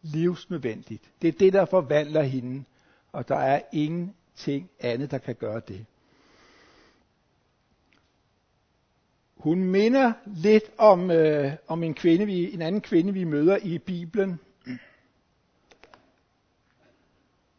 livsnødvendigt. 0.01 1.03
Det 1.21 1.27
er 1.27 1.31
det, 1.31 1.53
der 1.53 1.65
forvandler 1.65 2.21
hende, 2.21 2.63
og 3.11 3.27
der 3.27 3.35
er 3.35 3.61
ingenting 3.73 4.69
andet, 4.79 5.11
der 5.11 5.17
kan 5.17 5.35
gøre 5.35 5.61
det. 5.67 5.85
Hun 9.35 9.63
minder 9.63 10.13
lidt 10.25 10.63
om, 10.77 11.11
øh, 11.11 11.51
om 11.67 11.83
en, 11.83 11.93
kvinde, 11.93 12.25
vi, 12.25 12.53
en 12.53 12.61
anden 12.61 12.81
kvinde, 12.81 13.13
vi 13.13 13.23
møder 13.23 13.57
i 13.57 13.77
Bibelen. 13.77 14.39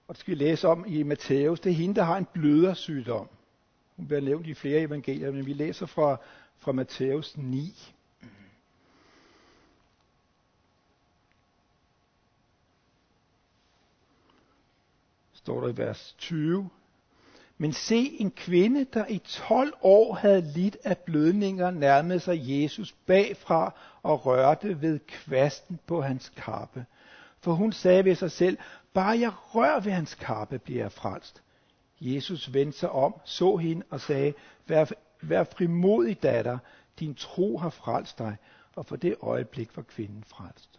Og 0.09 0.15
det 0.15 0.19
skal 0.19 0.31
vi 0.31 0.45
læse 0.45 0.69
om 0.69 0.85
i 0.89 1.03
Matthæus. 1.03 1.61
Det 1.61 1.71
er 1.71 1.75
hende, 1.75 1.95
der 1.95 2.03
har 2.03 2.17
en 2.17 2.27
blødersygdom. 2.33 3.29
Hun 3.97 4.07
bliver 4.07 4.21
nævnt 4.21 4.47
i 4.47 4.55
flere 4.55 4.81
evangelier, 4.81 5.33
men 5.33 5.47
vi 5.47 5.53
læser 5.53 5.87
fra, 5.87 6.17
fra 6.59 6.73
Matthæus 6.73 7.37
9. 7.37 7.94
Står 15.45 15.61
der 15.61 15.69
i 15.69 15.77
vers 15.77 16.15
20. 16.19 16.71
Men 17.59 17.73
se 17.73 18.17
en 18.21 18.31
kvinde, 18.31 18.85
der 18.85 19.07
i 19.07 19.19
12 19.19 19.73
år 19.83 20.15
havde 20.15 20.41
lidt 20.41 20.77
af 20.85 20.99
blødninger, 20.99 21.71
nærmede 21.71 22.21
sig 22.21 22.63
Jesus 22.63 22.93
bagfra 22.93 23.75
og 24.03 24.27
rørte 24.27 24.83
ved 24.83 24.99
kvasten 24.99 25.79
på 25.87 26.03
hans 26.03 26.33
kappe. 26.37 26.87
For 27.41 27.53
hun 27.53 27.73
sagde 27.73 28.05
ved 28.05 28.15
sig 28.15 28.31
selv, 28.31 28.59
bare 28.95 29.19
jeg 29.19 29.33
rør 29.55 29.81
ved 29.81 29.93
hans 29.93 30.15
kappe, 30.15 30.59
bliver 30.59 30.81
jeg 30.81 30.93
frelst. 30.93 31.43
Jesus 32.01 32.55
vendte 32.55 32.79
sig 32.79 32.91
om, 32.91 33.15
så 33.25 33.57
hende 33.57 33.87
og 33.91 34.01
sagde, 34.01 34.35
vær, 34.67 34.85
vær 35.23 35.45
frimodig 35.45 36.23
datter, 36.23 36.59
din 37.01 37.15
tro 37.15 37.59
har 37.59 37.71
frelst 37.71 38.19
dig, 38.19 38.37
og 38.77 38.87
for 38.87 38.97
det 38.97 39.17
øjeblik 39.23 39.77
var 39.77 39.83
kvinden 39.83 40.25
frelst. 40.27 40.74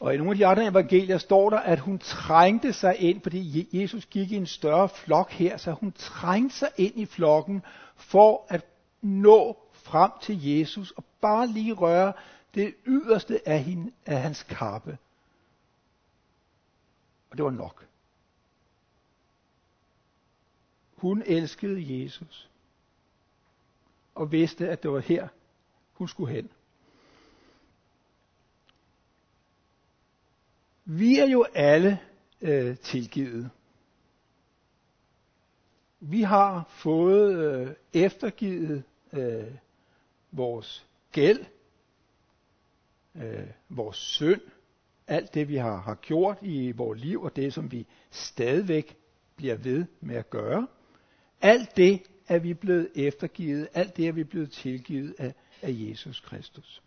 Og 0.00 0.14
i 0.14 0.16
nogle 0.16 0.30
af 0.30 0.36
de 0.36 0.46
andre 0.46 0.66
evangelier 0.66 1.18
står 1.18 1.50
der, 1.50 1.58
at 1.58 1.78
hun 1.78 1.98
trængte 1.98 2.72
sig 2.72 2.96
ind, 2.98 3.22
fordi 3.22 3.68
Jesus 3.82 4.06
gik 4.06 4.32
i 4.32 4.36
en 4.36 4.46
større 4.46 4.88
flok 4.88 5.30
her, 5.30 5.56
så 5.56 5.72
hun 5.72 5.92
trængte 5.92 6.56
sig 6.56 6.68
ind 6.76 6.96
i 6.96 7.06
flokken 7.06 7.62
for 7.96 8.46
at 8.48 8.66
nå 9.00 9.58
frem 9.72 10.10
til 10.22 10.44
Jesus 10.44 10.90
og 10.90 11.04
bare 11.20 11.46
lige 11.46 11.72
røre 11.72 12.12
det 12.54 12.74
yderste 12.86 13.48
af, 13.48 13.62
hende, 13.62 13.92
af 14.06 14.20
hans 14.22 14.42
kappe. 14.42 14.98
Og 17.30 17.36
det 17.36 17.44
var 17.44 17.50
nok. 17.50 17.86
Hun 20.96 21.22
elskede 21.26 22.02
Jesus 22.02 22.50
og 24.14 24.32
vidste, 24.32 24.68
at 24.68 24.82
det 24.82 24.90
var 24.90 25.00
her, 25.00 25.28
hun 25.92 26.08
skulle 26.08 26.34
hen. 26.34 26.50
Vi 30.84 31.18
er 31.18 31.26
jo 31.26 31.46
alle 31.54 31.98
øh, 32.40 32.78
tilgivet. 32.78 33.50
Vi 36.00 36.22
har 36.22 36.66
fået 36.68 37.38
øh, 37.38 37.74
eftergivet 37.92 38.82
øh, 39.12 39.54
vores 40.30 40.86
gæld, 41.12 41.44
øh, 43.14 43.46
vores 43.68 43.96
synd, 43.96 44.40
alt 45.06 45.34
det 45.34 45.48
vi 45.48 45.56
har, 45.56 45.80
har 45.80 45.94
gjort 45.94 46.38
i 46.42 46.72
vores 46.72 47.00
liv, 47.00 47.22
og 47.22 47.36
det 47.36 47.54
som 47.54 47.72
vi 47.72 47.86
stadigvæk 48.10 48.96
bliver 49.36 49.56
ved 49.56 49.84
med 50.00 50.16
at 50.16 50.30
gøre. 50.30 50.66
Alt 51.40 51.76
det 51.76 52.02
er 52.28 52.38
vi 52.38 52.54
blevet 52.54 52.90
eftergivet, 52.94 53.68
alt 53.74 53.96
det 53.96 54.08
er 54.08 54.12
vi 54.12 54.24
blevet 54.24 54.52
tilgivet 54.52 55.14
af, 55.18 55.34
af 55.62 55.70
Jesus 55.72 56.20
Kristus. 56.20 56.82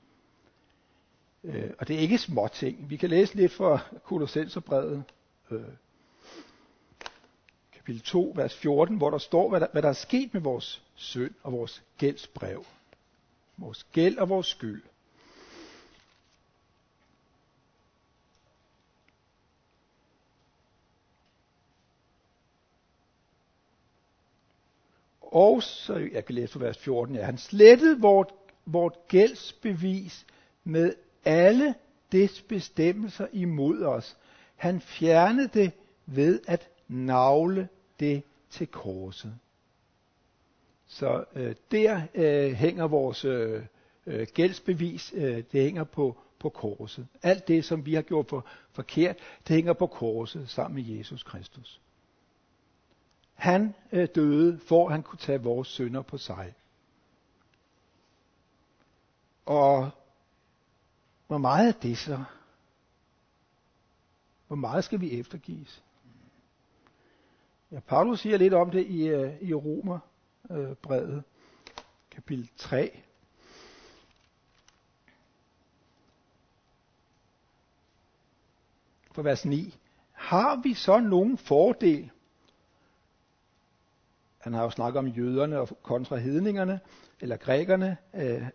Øh, 1.43 1.69
og 1.79 1.88
det 1.88 1.95
er 1.95 1.99
ikke 1.99 2.17
små 2.17 2.47
ting. 2.47 2.89
Vi 2.89 2.97
kan 2.97 3.10
læse 3.10 3.36
lidt 3.36 3.51
fra 3.51 3.79
Kolossenserbrevet, 4.03 5.03
øh, 5.51 5.62
kapitel 7.73 8.01
2, 8.01 8.34
vers 8.36 8.56
14, 8.58 8.97
hvor 8.97 9.10
der 9.10 9.17
står, 9.17 9.49
hvad 9.49 9.60
der, 9.60 9.67
hvad 9.71 9.82
der 9.82 9.89
er 9.89 9.93
sket 9.93 10.34
med 10.34 10.41
vores 10.41 10.84
synd 10.95 11.34
og 11.43 11.51
vores 11.51 11.84
gældsbrev. 11.97 12.65
Vores 13.58 13.84
gæld 13.84 14.17
og 14.17 14.29
vores 14.29 14.47
skyld. 14.47 14.84
Og 25.21 25.63
så, 25.63 26.10
jeg 26.12 26.25
kan 26.25 26.36
læse 26.36 26.53
fra 26.53 26.60
vers 26.60 26.77
14, 26.77 27.15
ja, 27.15 27.23
han 27.25 27.38
slettede 27.38 28.01
vort, 28.01 28.34
vort 28.65 29.08
gældsbevis 29.08 30.25
med 30.63 30.95
alle 31.25 31.75
dets 32.12 32.41
bestemmelser 32.41 33.27
imod 33.31 33.83
os. 33.83 34.17
Han 34.55 34.81
fjernede 34.81 35.47
det 35.47 35.71
ved 36.05 36.41
at 36.47 36.69
navle 36.88 37.67
det 37.99 38.23
til 38.49 38.67
korset. 38.67 39.33
Så 40.88 41.23
øh, 41.36 41.55
der 41.71 42.01
øh, 42.13 42.51
hænger 42.51 42.88
vores 42.88 43.25
øh, 43.25 43.63
øh, 44.05 44.27
gældsbevis, 44.33 45.13
øh, 45.15 45.43
det 45.51 45.63
hænger 45.63 45.83
på, 45.83 46.17
på 46.39 46.49
korset. 46.49 47.07
Alt 47.23 47.47
det, 47.47 47.65
som 47.65 47.86
vi 47.86 47.93
har 47.93 48.01
gjort 48.01 48.27
for, 48.29 48.45
forkert, 48.71 49.17
det 49.47 49.55
hænger 49.55 49.73
på 49.73 49.88
korset 49.88 50.49
sammen 50.49 50.75
med 50.75 50.97
Jesus 50.97 51.23
Kristus. 51.23 51.81
Han 53.33 53.73
øh, 53.91 54.07
døde, 54.15 54.59
for 54.67 54.86
at 54.88 54.91
han 54.91 55.03
kunne 55.03 55.19
tage 55.19 55.41
vores 55.41 55.67
synder 55.67 56.01
på 56.01 56.17
sig. 56.17 56.53
Og 59.45 59.89
hvor 61.27 61.38
meget 61.38 61.67
er 61.67 61.79
det 61.79 61.97
så? 61.97 62.23
Hvor 64.47 64.55
meget 64.55 64.83
skal 64.83 65.01
vi 65.01 65.19
eftergives? 65.19 65.83
Ja, 67.71 67.79
Paulus 67.79 68.19
siger 68.19 68.38
lidt 68.38 68.53
om 68.53 68.71
det 68.71 68.86
i, 68.88 69.07
øh, 69.07 69.41
i 69.41 69.53
Romerbrevet, 69.53 70.77
brevet, 70.77 71.23
kapitel 72.12 72.49
3. 72.57 73.03
For 79.12 79.21
vers 79.21 79.45
9. 79.45 79.79
Har 80.12 80.55
vi 80.63 80.73
så 80.73 80.99
nogen 80.99 81.38
fordel? 81.38 82.12
Han 84.38 84.53
har 84.53 84.63
jo 84.63 84.69
snakket 84.69 84.99
om 84.99 85.07
jøderne 85.07 85.59
og 85.59 85.69
kontra 85.83 86.15
hedningerne, 86.17 86.79
eller 87.19 87.38
grækerne. 87.38 87.97
øh, 88.13 88.47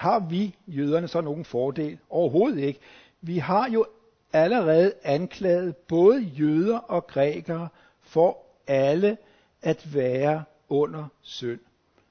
har 0.00 0.18
vi 0.18 0.54
jøderne 0.66 1.08
så 1.08 1.20
nogen 1.20 1.44
fordel? 1.44 1.98
Overhovedet 2.10 2.58
ikke. 2.58 2.80
Vi 3.20 3.38
har 3.38 3.70
jo 3.70 3.86
allerede 4.32 4.94
anklaget 5.02 5.76
både 5.76 6.20
jøder 6.20 6.78
og 6.78 7.06
grækere 7.06 7.68
for 8.00 8.38
alle 8.66 9.18
at 9.62 9.94
være 9.94 10.44
under 10.68 11.06
synd, 11.22 11.60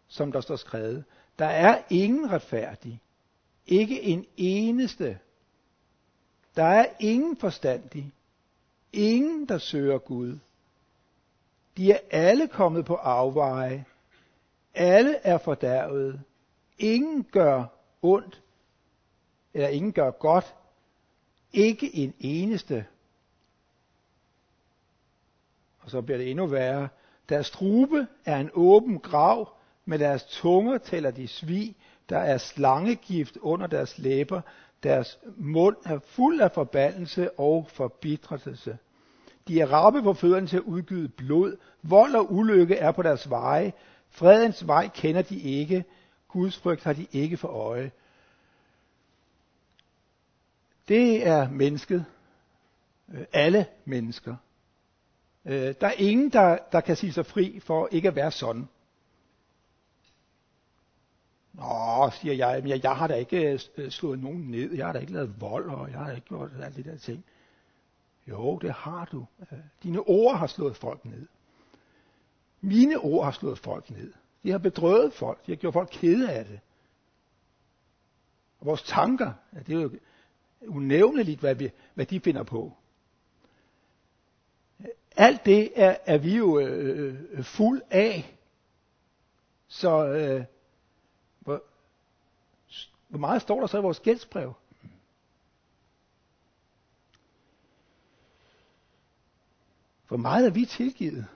som 0.08 0.32
der 0.32 0.42
står 0.42 0.56
skrevet. 0.56 1.04
Der 1.40 1.46
er 1.46 1.82
ingen 1.90 2.32
retfærdig. 2.32 3.02
Ikke 3.68 4.02
en 4.02 4.26
eneste. 4.38 5.20
Der 6.56 6.64
er 6.64 6.86
ingen 7.00 7.38
forstandig. 7.38 8.12
ingen, 8.94 9.46
der 9.46 9.58
søger 9.58 9.98
Gud. 9.98 10.38
De 11.78 11.92
er 11.92 12.00
alle 12.12 12.48
kommet 12.48 12.86
på 12.86 12.96
afveje. 12.96 13.86
Alle 14.76 15.16
er 15.16 15.38
fordærvet. 15.38 16.22
Ingen 16.78 17.24
gør 17.24 17.79
ondt, 18.02 18.42
eller 19.54 19.68
ingen 19.68 19.94
gør 19.94 20.12
godt. 20.12 20.56
Ikke 21.54 21.96
en 21.96 22.14
eneste. 22.20 22.86
Og 25.80 25.90
så 25.90 26.02
bliver 26.02 26.18
det 26.18 26.30
endnu 26.32 26.46
værre. 26.46 26.88
Deres 27.30 27.48
strube 27.48 28.08
er 28.26 28.38
en 28.38 28.50
åben 28.54 29.00
grav, 29.00 29.50
med 29.86 30.00
deres 30.00 30.24
tunger 30.24 30.78
tæller 30.78 31.12
de 31.12 31.28
svig, 31.28 31.76
der 32.10 32.18
er 32.18 32.38
slangegift 32.38 33.38
under 33.38 33.68
deres 33.68 33.98
læber, 33.98 34.42
deres 34.84 35.20
mund 35.38 35.76
er 35.86 36.00
fuld 36.00 36.42
af 36.42 36.52
forbandelse 36.52 37.40
og 37.40 37.68
forbitrelse. 37.70 38.78
De 39.48 39.62
er 39.62 39.74
rappe 39.74 40.04
på 40.04 40.14
fødderne 40.14 40.48
til 40.48 40.58
at 40.58 40.64
udgyde 40.64 41.10
blod. 41.10 41.58
Vold 41.84 42.16
og 42.16 42.34
ulykke 42.34 42.76
er 42.76 42.92
på 42.92 43.02
deres 43.02 43.30
veje. 43.30 43.74
Fredens 44.10 44.68
vej 44.68 44.90
kender 44.94 45.22
de 45.22 45.40
ikke. 45.40 45.86
Guds 46.30 46.58
frygt 46.58 46.84
har 46.84 46.94
de 46.94 47.08
ikke 47.12 47.38
for 47.38 47.48
øje. 47.48 47.92
Det 50.88 51.28
er 51.28 51.50
mennesket. 51.50 52.06
Øh, 53.14 53.26
alle 53.34 53.66
mennesker. 53.86 54.36
Øh, 55.46 55.76
der 55.82 55.88
er 55.88 55.92
ingen, 55.92 56.30
der, 56.30 56.58
der 56.72 56.82
kan 56.82 56.96
sige 56.96 57.14
sig 57.14 57.26
fri 57.26 57.60
for 57.60 57.88
ikke 57.92 58.08
at 58.08 58.16
være 58.16 58.32
sådan. 58.32 58.68
Nå, 61.54 62.10
siger 62.22 62.34
jeg, 62.34 62.60
men 62.62 62.70
jeg, 62.70 62.84
jeg 62.84 62.96
har 62.96 63.08
da 63.08 63.14
ikke 63.14 63.60
øh, 63.78 63.92
slået 63.92 64.20
nogen 64.20 64.52
ned, 64.52 64.74
jeg 64.74 64.86
har 64.86 64.94
da 64.94 65.00
ikke 65.00 65.14
lavet 65.14 65.42
vold, 65.42 65.70
og 65.70 65.92
jeg 65.92 66.00
har 66.00 66.08
da 66.08 66.16
ikke 66.16 66.28
gjort 66.28 66.52
alle 66.64 66.84
de 66.84 66.90
der 66.90 66.98
ting. 66.98 67.26
Jo, 68.28 68.58
det 68.58 68.74
har 68.74 69.06
du. 69.06 69.26
Dine 69.84 70.00
ord 70.00 70.38
har 70.38 70.48
slået 70.48 70.76
folk 70.76 71.06
ned. 71.06 71.28
Mine 72.62 72.98
ord 72.98 73.26
har 73.26 73.32
slået 73.32 73.60
folk 73.60 73.90
ned. 73.90 74.14
De 74.44 74.52
har 74.52 74.58
bedrøvet 74.58 75.14
folk. 75.14 75.46
De 75.46 75.52
har 75.52 75.56
gjort 75.56 75.74
folk 75.74 75.90
kede 75.92 76.32
af 76.32 76.46
det. 76.46 76.60
Og 78.60 78.66
vores 78.66 78.84
tanker, 78.84 79.34
ja, 79.54 79.60
det 79.60 79.76
er 79.76 79.82
jo 79.82 79.92
unævneligt, 80.68 81.40
hvad, 81.40 81.56
vi, 81.56 81.72
hvad 81.94 82.06
de 82.06 82.20
finder 82.20 82.44
på. 82.44 82.74
Alt 85.18 85.46
det 85.46 85.72
er, 85.76 85.98
er 86.06 86.18
vi 86.18 86.38
jo 86.38 86.60
øh, 86.60 87.22
øh 87.32 87.44
fuld 87.44 87.82
af. 87.90 88.38
Så 89.68 90.08
øh, 90.08 90.46
hvor, 91.40 91.64
hvor 93.08 93.20
meget 93.20 93.42
står 93.42 93.60
der 93.60 93.68
så 93.68 93.78
i 93.78 93.82
vores 93.82 94.00
gældsbrev? 94.00 94.54
Hvor 100.08 100.18
meget 100.18 100.46
er 100.46 100.52
vi 100.52 100.66
tilgivet? 100.66 101.28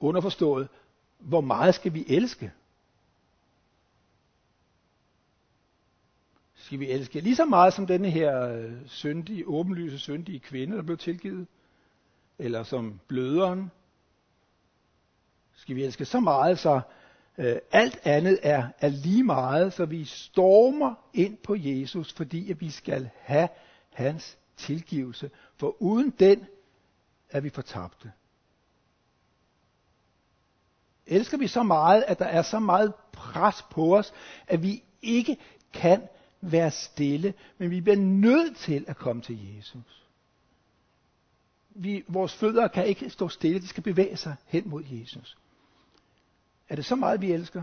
Underforstået, 0.00 0.68
hvor 1.18 1.40
meget 1.40 1.74
skal 1.74 1.94
vi 1.94 2.04
elske? 2.08 2.52
Skal 6.54 6.80
vi 6.80 6.90
elske 6.90 7.20
lige 7.20 7.36
så 7.36 7.44
meget 7.44 7.74
som 7.74 7.86
denne 7.86 8.10
her 8.10 8.42
øh, 8.42 8.72
syndige, 8.86 9.46
åbenlyse 9.46 9.98
syndige 9.98 10.40
kvinde, 10.40 10.76
der 10.76 10.82
blev 10.82 10.96
tilgivet? 10.96 11.46
Eller 12.38 12.62
som 12.62 13.00
bløderen? 13.08 13.70
Skal 15.54 15.76
vi 15.76 15.84
elske 15.84 16.04
så 16.04 16.20
meget, 16.20 16.58
så 16.58 16.80
øh, 17.38 17.56
alt 17.72 18.00
andet 18.04 18.38
er, 18.42 18.68
er 18.78 18.88
lige 18.88 19.24
meget, 19.24 19.72
så 19.72 19.84
vi 19.84 20.04
stormer 20.04 20.94
ind 21.14 21.36
på 21.36 21.56
Jesus, 21.58 22.12
fordi 22.12 22.50
at 22.50 22.60
vi 22.60 22.70
skal 22.70 23.10
have 23.20 23.48
hans 23.90 24.38
tilgivelse. 24.56 25.30
For 25.56 25.82
uden 25.82 26.10
den 26.10 26.46
er 27.30 27.40
vi 27.40 27.50
fortabte. 27.50 28.12
Elsker 31.10 31.38
vi 31.38 31.46
så 31.46 31.62
meget, 31.62 32.04
at 32.06 32.18
der 32.18 32.24
er 32.24 32.42
så 32.42 32.58
meget 32.58 32.94
pres 33.12 33.64
på 33.70 33.96
os, 33.96 34.12
at 34.46 34.62
vi 34.62 34.82
ikke 35.02 35.36
kan 35.72 36.02
være 36.40 36.70
stille, 36.70 37.34
men 37.58 37.70
vi 37.70 37.80
bliver 37.80 37.96
nødt 37.96 38.56
til 38.56 38.84
at 38.88 38.96
komme 38.96 39.22
til 39.22 39.56
Jesus. 39.56 40.06
Vi, 41.70 42.04
vores 42.08 42.34
fødder 42.34 42.68
kan 42.68 42.86
ikke 42.86 43.10
stå 43.10 43.28
stille, 43.28 43.60
de 43.60 43.68
skal 43.68 43.82
bevæge 43.82 44.16
sig 44.16 44.36
hen 44.46 44.68
mod 44.68 44.82
Jesus. 44.90 45.36
Er 46.68 46.76
det 46.76 46.84
så 46.84 46.96
meget, 46.96 47.20
vi 47.20 47.32
elsker? 47.32 47.62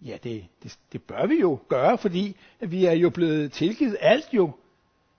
Ja, 0.00 0.16
det, 0.22 0.46
det, 0.62 0.78
det 0.92 1.02
bør 1.02 1.26
vi 1.26 1.40
jo 1.40 1.58
gøre, 1.68 1.98
fordi 1.98 2.36
vi 2.60 2.84
er 2.84 2.92
jo 2.92 3.10
blevet 3.10 3.52
tilgivet 3.52 3.96
alt 4.00 4.28
jo. 4.32 4.50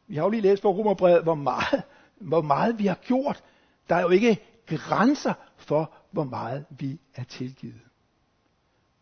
Vi 0.08 0.16
har 0.16 0.24
jo 0.24 0.30
lige 0.30 0.42
læst 0.42 0.62
på 0.62 0.72
Romerbrevet, 0.72 1.24
hvor 1.24 1.36
meget, 1.36 1.84
hvor 2.16 2.42
meget 2.42 2.80
vi 2.80 2.86
har 2.86 2.96
gjort. 2.96 3.44
Der 3.90 3.96
er 3.96 4.02
jo 4.02 4.10
ikke 4.10 4.38
grænser 4.68 5.34
for, 5.64 5.92
hvor 6.12 6.24
meget 6.24 6.66
vi 6.70 7.00
er 7.16 7.24
tilgivet. 7.24 7.82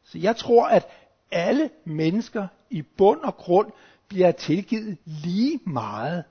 Så 0.03 0.17
jeg 0.17 0.35
tror, 0.35 0.67
at 0.67 0.87
alle 1.31 1.69
mennesker 1.85 2.47
i 2.69 2.81
bund 2.81 3.19
og 3.19 3.35
grund 3.35 3.71
bliver 4.07 4.31
tilgivet 4.31 4.97
lige 5.05 5.59
meget. 5.65 6.23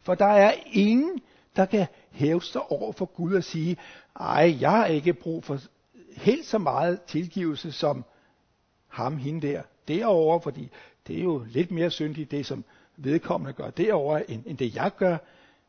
For 0.00 0.14
der 0.14 0.26
er 0.26 0.52
ingen, 0.72 1.20
der 1.56 1.66
kan 1.66 1.86
hæve 2.10 2.42
sig 2.42 2.72
over 2.72 2.92
for 2.92 3.04
Gud 3.04 3.34
og 3.34 3.44
sige, 3.44 3.76
ej, 4.20 4.56
jeg 4.60 4.70
har 4.70 4.86
ikke 4.86 5.12
brug 5.14 5.44
for 5.44 5.58
helt 6.16 6.46
så 6.46 6.58
meget 6.58 7.02
tilgivelse 7.02 7.72
som 7.72 8.04
ham, 8.88 9.16
hende 9.16 9.46
der, 9.46 9.62
derovre, 9.88 10.40
fordi 10.40 10.70
det 11.06 11.18
er 11.18 11.22
jo 11.22 11.44
lidt 11.48 11.70
mere 11.70 11.90
syndigt, 11.90 12.30
det 12.30 12.46
som 12.46 12.64
vedkommende 12.96 13.52
gør 13.52 13.70
derovre, 13.70 14.30
end, 14.30 14.42
end 14.46 14.58
det 14.58 14.74
jeg 14.74 14.90
gør. 14.96 15.16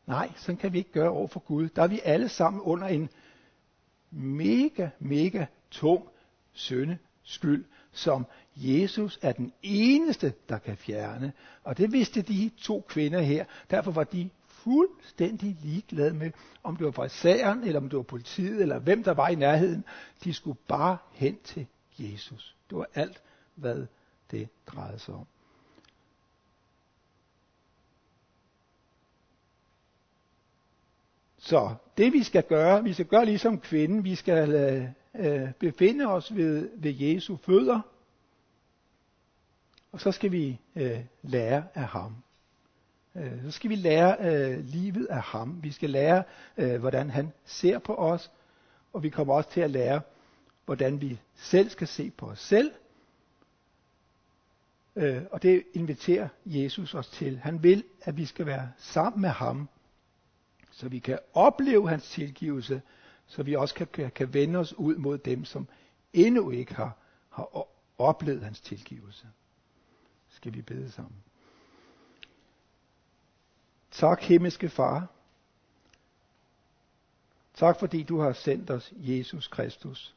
Nej, 0.06 0.32
sådan 0.36 0.56
kan 0.56 0.72
vi 0.72 0.78
ikke 0.78 0.92
gøre 0.92 1.10
over 1.10 1.26
for 1.26 1.40
Gud. 1.40 1.68
Der 1.68 1.82
er 1.82 1.86
vi 1.86 2.00
alle 2.04 2.28
sammen 2.28 2.62
under 2.62 2.86
en 2.86 3.08
mega, 4.10 4.88
mega 4.98 5.46
tung 5.70 6.08
synde 6.52 6.98
skyld, 7.22 7.64
som 7.92 8.26
Jesus 8.56 9.18
er 9.22 9.32
den 9.32 9.52
eneste, 9.62 10.32
der 10.48 10.58
kan 10.58 10.76
fjerne. 10.76 11.32
Og 11.64 11.78
det 11.78 11.92
vidste 11.92 12.22
de 12.22 12.50
to 12.58 12.84
kvinder 12.88 13.20
her. 13.20 13.44
Derfor 13.70 13.90
var 13.90 14.04
de 14.04 14.30
fuldstændig 14.46 15.56
ligeglade 15.62 16.14
med, 16.14 16.30
om 16.62 16.76
det 16.76 16.86
var 16.86 16.92
farisæeren, 16.92 17.64
eller 17.64 17.80
om 17.80 17.88
det 17.88 17.96
var 17.96 18.02
politiet, 18.02 18.62
eller 18.62 18.78
hvem 18.78 19.02
der 19.02 19.14
var 19.14 19.28
i 19.28 19.34
nærheden. 19.34 19.84
De 20.24 20.34
skulle 20.34 20.58
bare 20.68 20.98
hen 21.12 21.38
til 21.44 21.66
Jesus. 21.98 22.56
Det 22.70 22.78
var 22.78 22.86
alt, 22.94 23.22
hvad 23.54 23.86
det 24.30 24.48
drejede 24.66 24.98
sig 24.98 25.14
om. 25.14 25.26
Så 31.50 31.74
det 31.96 32.12
vi 32.12 32.22
skal 32.22 32.42
gøre, 32.42 32.84
vi 32.84 32.92
skal 32.92 33.06
gøre 33.06 33.24
ligesom 33.24 33.60
kvinden, 33.60 34.04
vi 34.04 34.14
skal 34.14 34.50
øh, 34.54 34.84
øh, 35.26 35.52
befinde 35.52 36.06
os 36.06 36.36
ved, 36.36 36.70
ved 36.76 36.94
Jesu 36.94 37.36
fødder, 37.36 37.80
og 39.92 40.00
så 40.00 40.12
skal 40.12 40.32
vi 40.32 40.60
øh, 40.76 41.00
lære 41.22 41.64
af 41.74 41.84
ham. 41.84 42.16
Øh, 43.14 43.44
så 43.44 43.50
skal 43.50 43.70
vi 43.70 43.74
lære 43.74 44.16
øh, 44.20 44.64
livet 44.64 45.06
af 45.06 45.22
ham. 45.22 45.62
Vi 45.62 45.72
skal 45.72 45.90
lære, 45.90 46.22
øh, 46.56 46.80
hvordan 46.80 47.10
han 47.10 47.32
ser 47.44 47.78
på 47.78 47.94
os, 47.94 48.30
og 48.92 49.02
vi 49.02 49.08
kommer 49.08 49.34
også 49.34 49.50
til 49.50 49.60
at 49.60 49.70
lære, 49.70 50.00
hvordan 50.64 51.00
vi 51.00 51.20
selv 51.34 51.70
skal 51.70 51.86
se 51.86 52.10
på 52.10 52.26
os 52.26 52.40
selv. 52.40 52.72
Øh, 54.96 55.22
og 55.30 55.42
det 55.42 55.62
inviterer 55.74 56.28
Jesus 56.46 56.94
os 56.94 57.08
til. 57.08 57.38
Han 57.38 57.62
vil, 57.62 57.84
at 58.02 58.16
vi 58.16 58.24
skal 58.24 58.46
være 58.46 58.68
sammen 58.78 59.20
med 59.22 59.30
ham, 59.30 59.68
så 60.80 60.88
vi 60.88 60.98
kan 60.98 61.18
opleve 61.32 61.88
hans 61.88 62.10
tilgivelse, 62.10 62.82
så 63.26 63.42
vi 63.42 63.56
også 63.56 63.74
kan, 63.74 63.86
kan, 63.86 64.10
kan 64.10 64.34
vende 64.34 64.58
os 64.58 64.74
ud 64.74 64.96
mod 64.96 65.18
dem, 65.18 65.44
som 65.44 65.68
endnu 66.12 66.50
ikke 66.50 66.74
har, 66.74 66.96
har 67.30 67.66
oplevet 67.98 68.42
hans 68.42 68.60
tilgivelse. 68.60 69.26
Skal 70.28 70.54
vi 70.54 70.62
bede 70.62 70.90
sammen. 70.90 71.22
Tak, 73.90 74.22
himmelske 74.22 74.68
Far. 74.68 75.06
Tak, 77.54 77.78
fordi 77.78 78.02
du 78.02 78.18
har 78.18 78.32
sendt 78.32 78.70
os 78.70 78.92
Jesus 78.96 79.48
Kristus. 79.48 80.14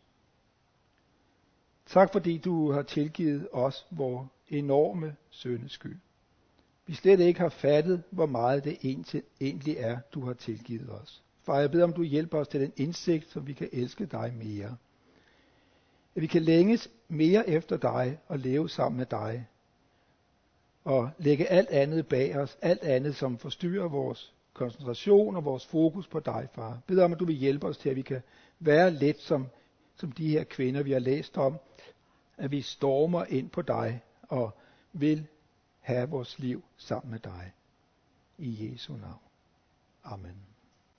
Tak, 1.85 2.11
fordi 2.11 2.37
du 2.37 2.71
har 2.71 2.81
tilgivet 2.81 3.47
os 3.51 3.87
vores 3.91 4.29
enorme 4.47 5.15
søndeskyld. 5.29 5.99
Vi 6.85 6.93
slet 6.93 7.19
ikke 7.19 7.39
har 7.39 7.49
fattet, 7.49 8.03
hvor 8.09 8.25
meget 8.25 8.63
det 8.63 8.77
egentlig 9.41 9.77
er, 9.77 9.97
du 10.13 10.25
har 10.25 10.33
tilgivet 10.33 10.89
os. 10.89 11.23
Far, 11.43 11.59
jeg 11.59 11.71
beder 11.71 11.83
om, 11.83 11.93
du 11.93 12.03
hjælper 12.03 12.39
os 12.39 12.47
til 12.47 12.61
den 12.61 12.73
indsigt, 12.75 13.29
så 13.29 13.39
vi 13.39 13.53
kan 13.53 13.69
elske 13.71 14.05
dig 14.05 14.33
mere. 14.37 14.77
At 16.15 16.21
vi 16.21 16.27
kan 16.27 16.41
længes 16.41 16.89
mere 17.07 17.49
efter 17.49 17.77
dig 17.77 18.17
og 18.27 18.39
leve 18.39 18.69
sammen 18.69 18.97
med 18.97 19.05
dig, 19.05 19.47
og 20.83 21.09
lægge 21.17 21.47
alt 21.47 21.69
andet 21.69 22.07
bag 22.07 22.37
os, 22.37 22.57
alt 22.61 22.83
andet, 22.83 23.15
som 23.15 23.37
forstyrrer 23.37 23.87
vores 23.87 24.33
koncentration 24.53 25.35
og 25.35 25.45
vores 25.45 25.65
fokus 25.65 26.07
på 26.07 26.19
dig, 26.19 26.47
far. 26.53 26.79
Bed 26.87 26.99
om, 26.99 27.13
at 27.13 27.19
du 27.19 27.25
vil 27.25 27.35
hjælpe 27.35 27.67
os 27.67 27.77
til, 27.77 27.89
at 27.89 27.95
vi 27.95 28.01
kan 28.01 28.21
være 28.59 28.91
lidt 28.91 29.21
som, 29.21 29.47
som 29.95 30.11
de 30.11 30.29
her 30.29 30.43
kvinder, 30.43 30.83
vi 30.83 30.91
har 30.91 30.99
læst 30.99 31.37
om, 31.37 31.57
at 32.37 32.51
vi 32.51 32.61
stormer 32.61 33.25
ind 33.25 33.49
på 33.49 33.61
dig 33.61 34.01
og 34.29 34.51
vil 34.93 35.27
have 35.83 36.09
vores 36.09 36.39
liv 36.39 36.63
sammen 36.77 37.11
med 37.11 37.19
dig. 37.19 37.53
I 38.37 38.71
Jesu 38.71 38.93
navn. 38.93 39.19
Amen. 40.03 40.52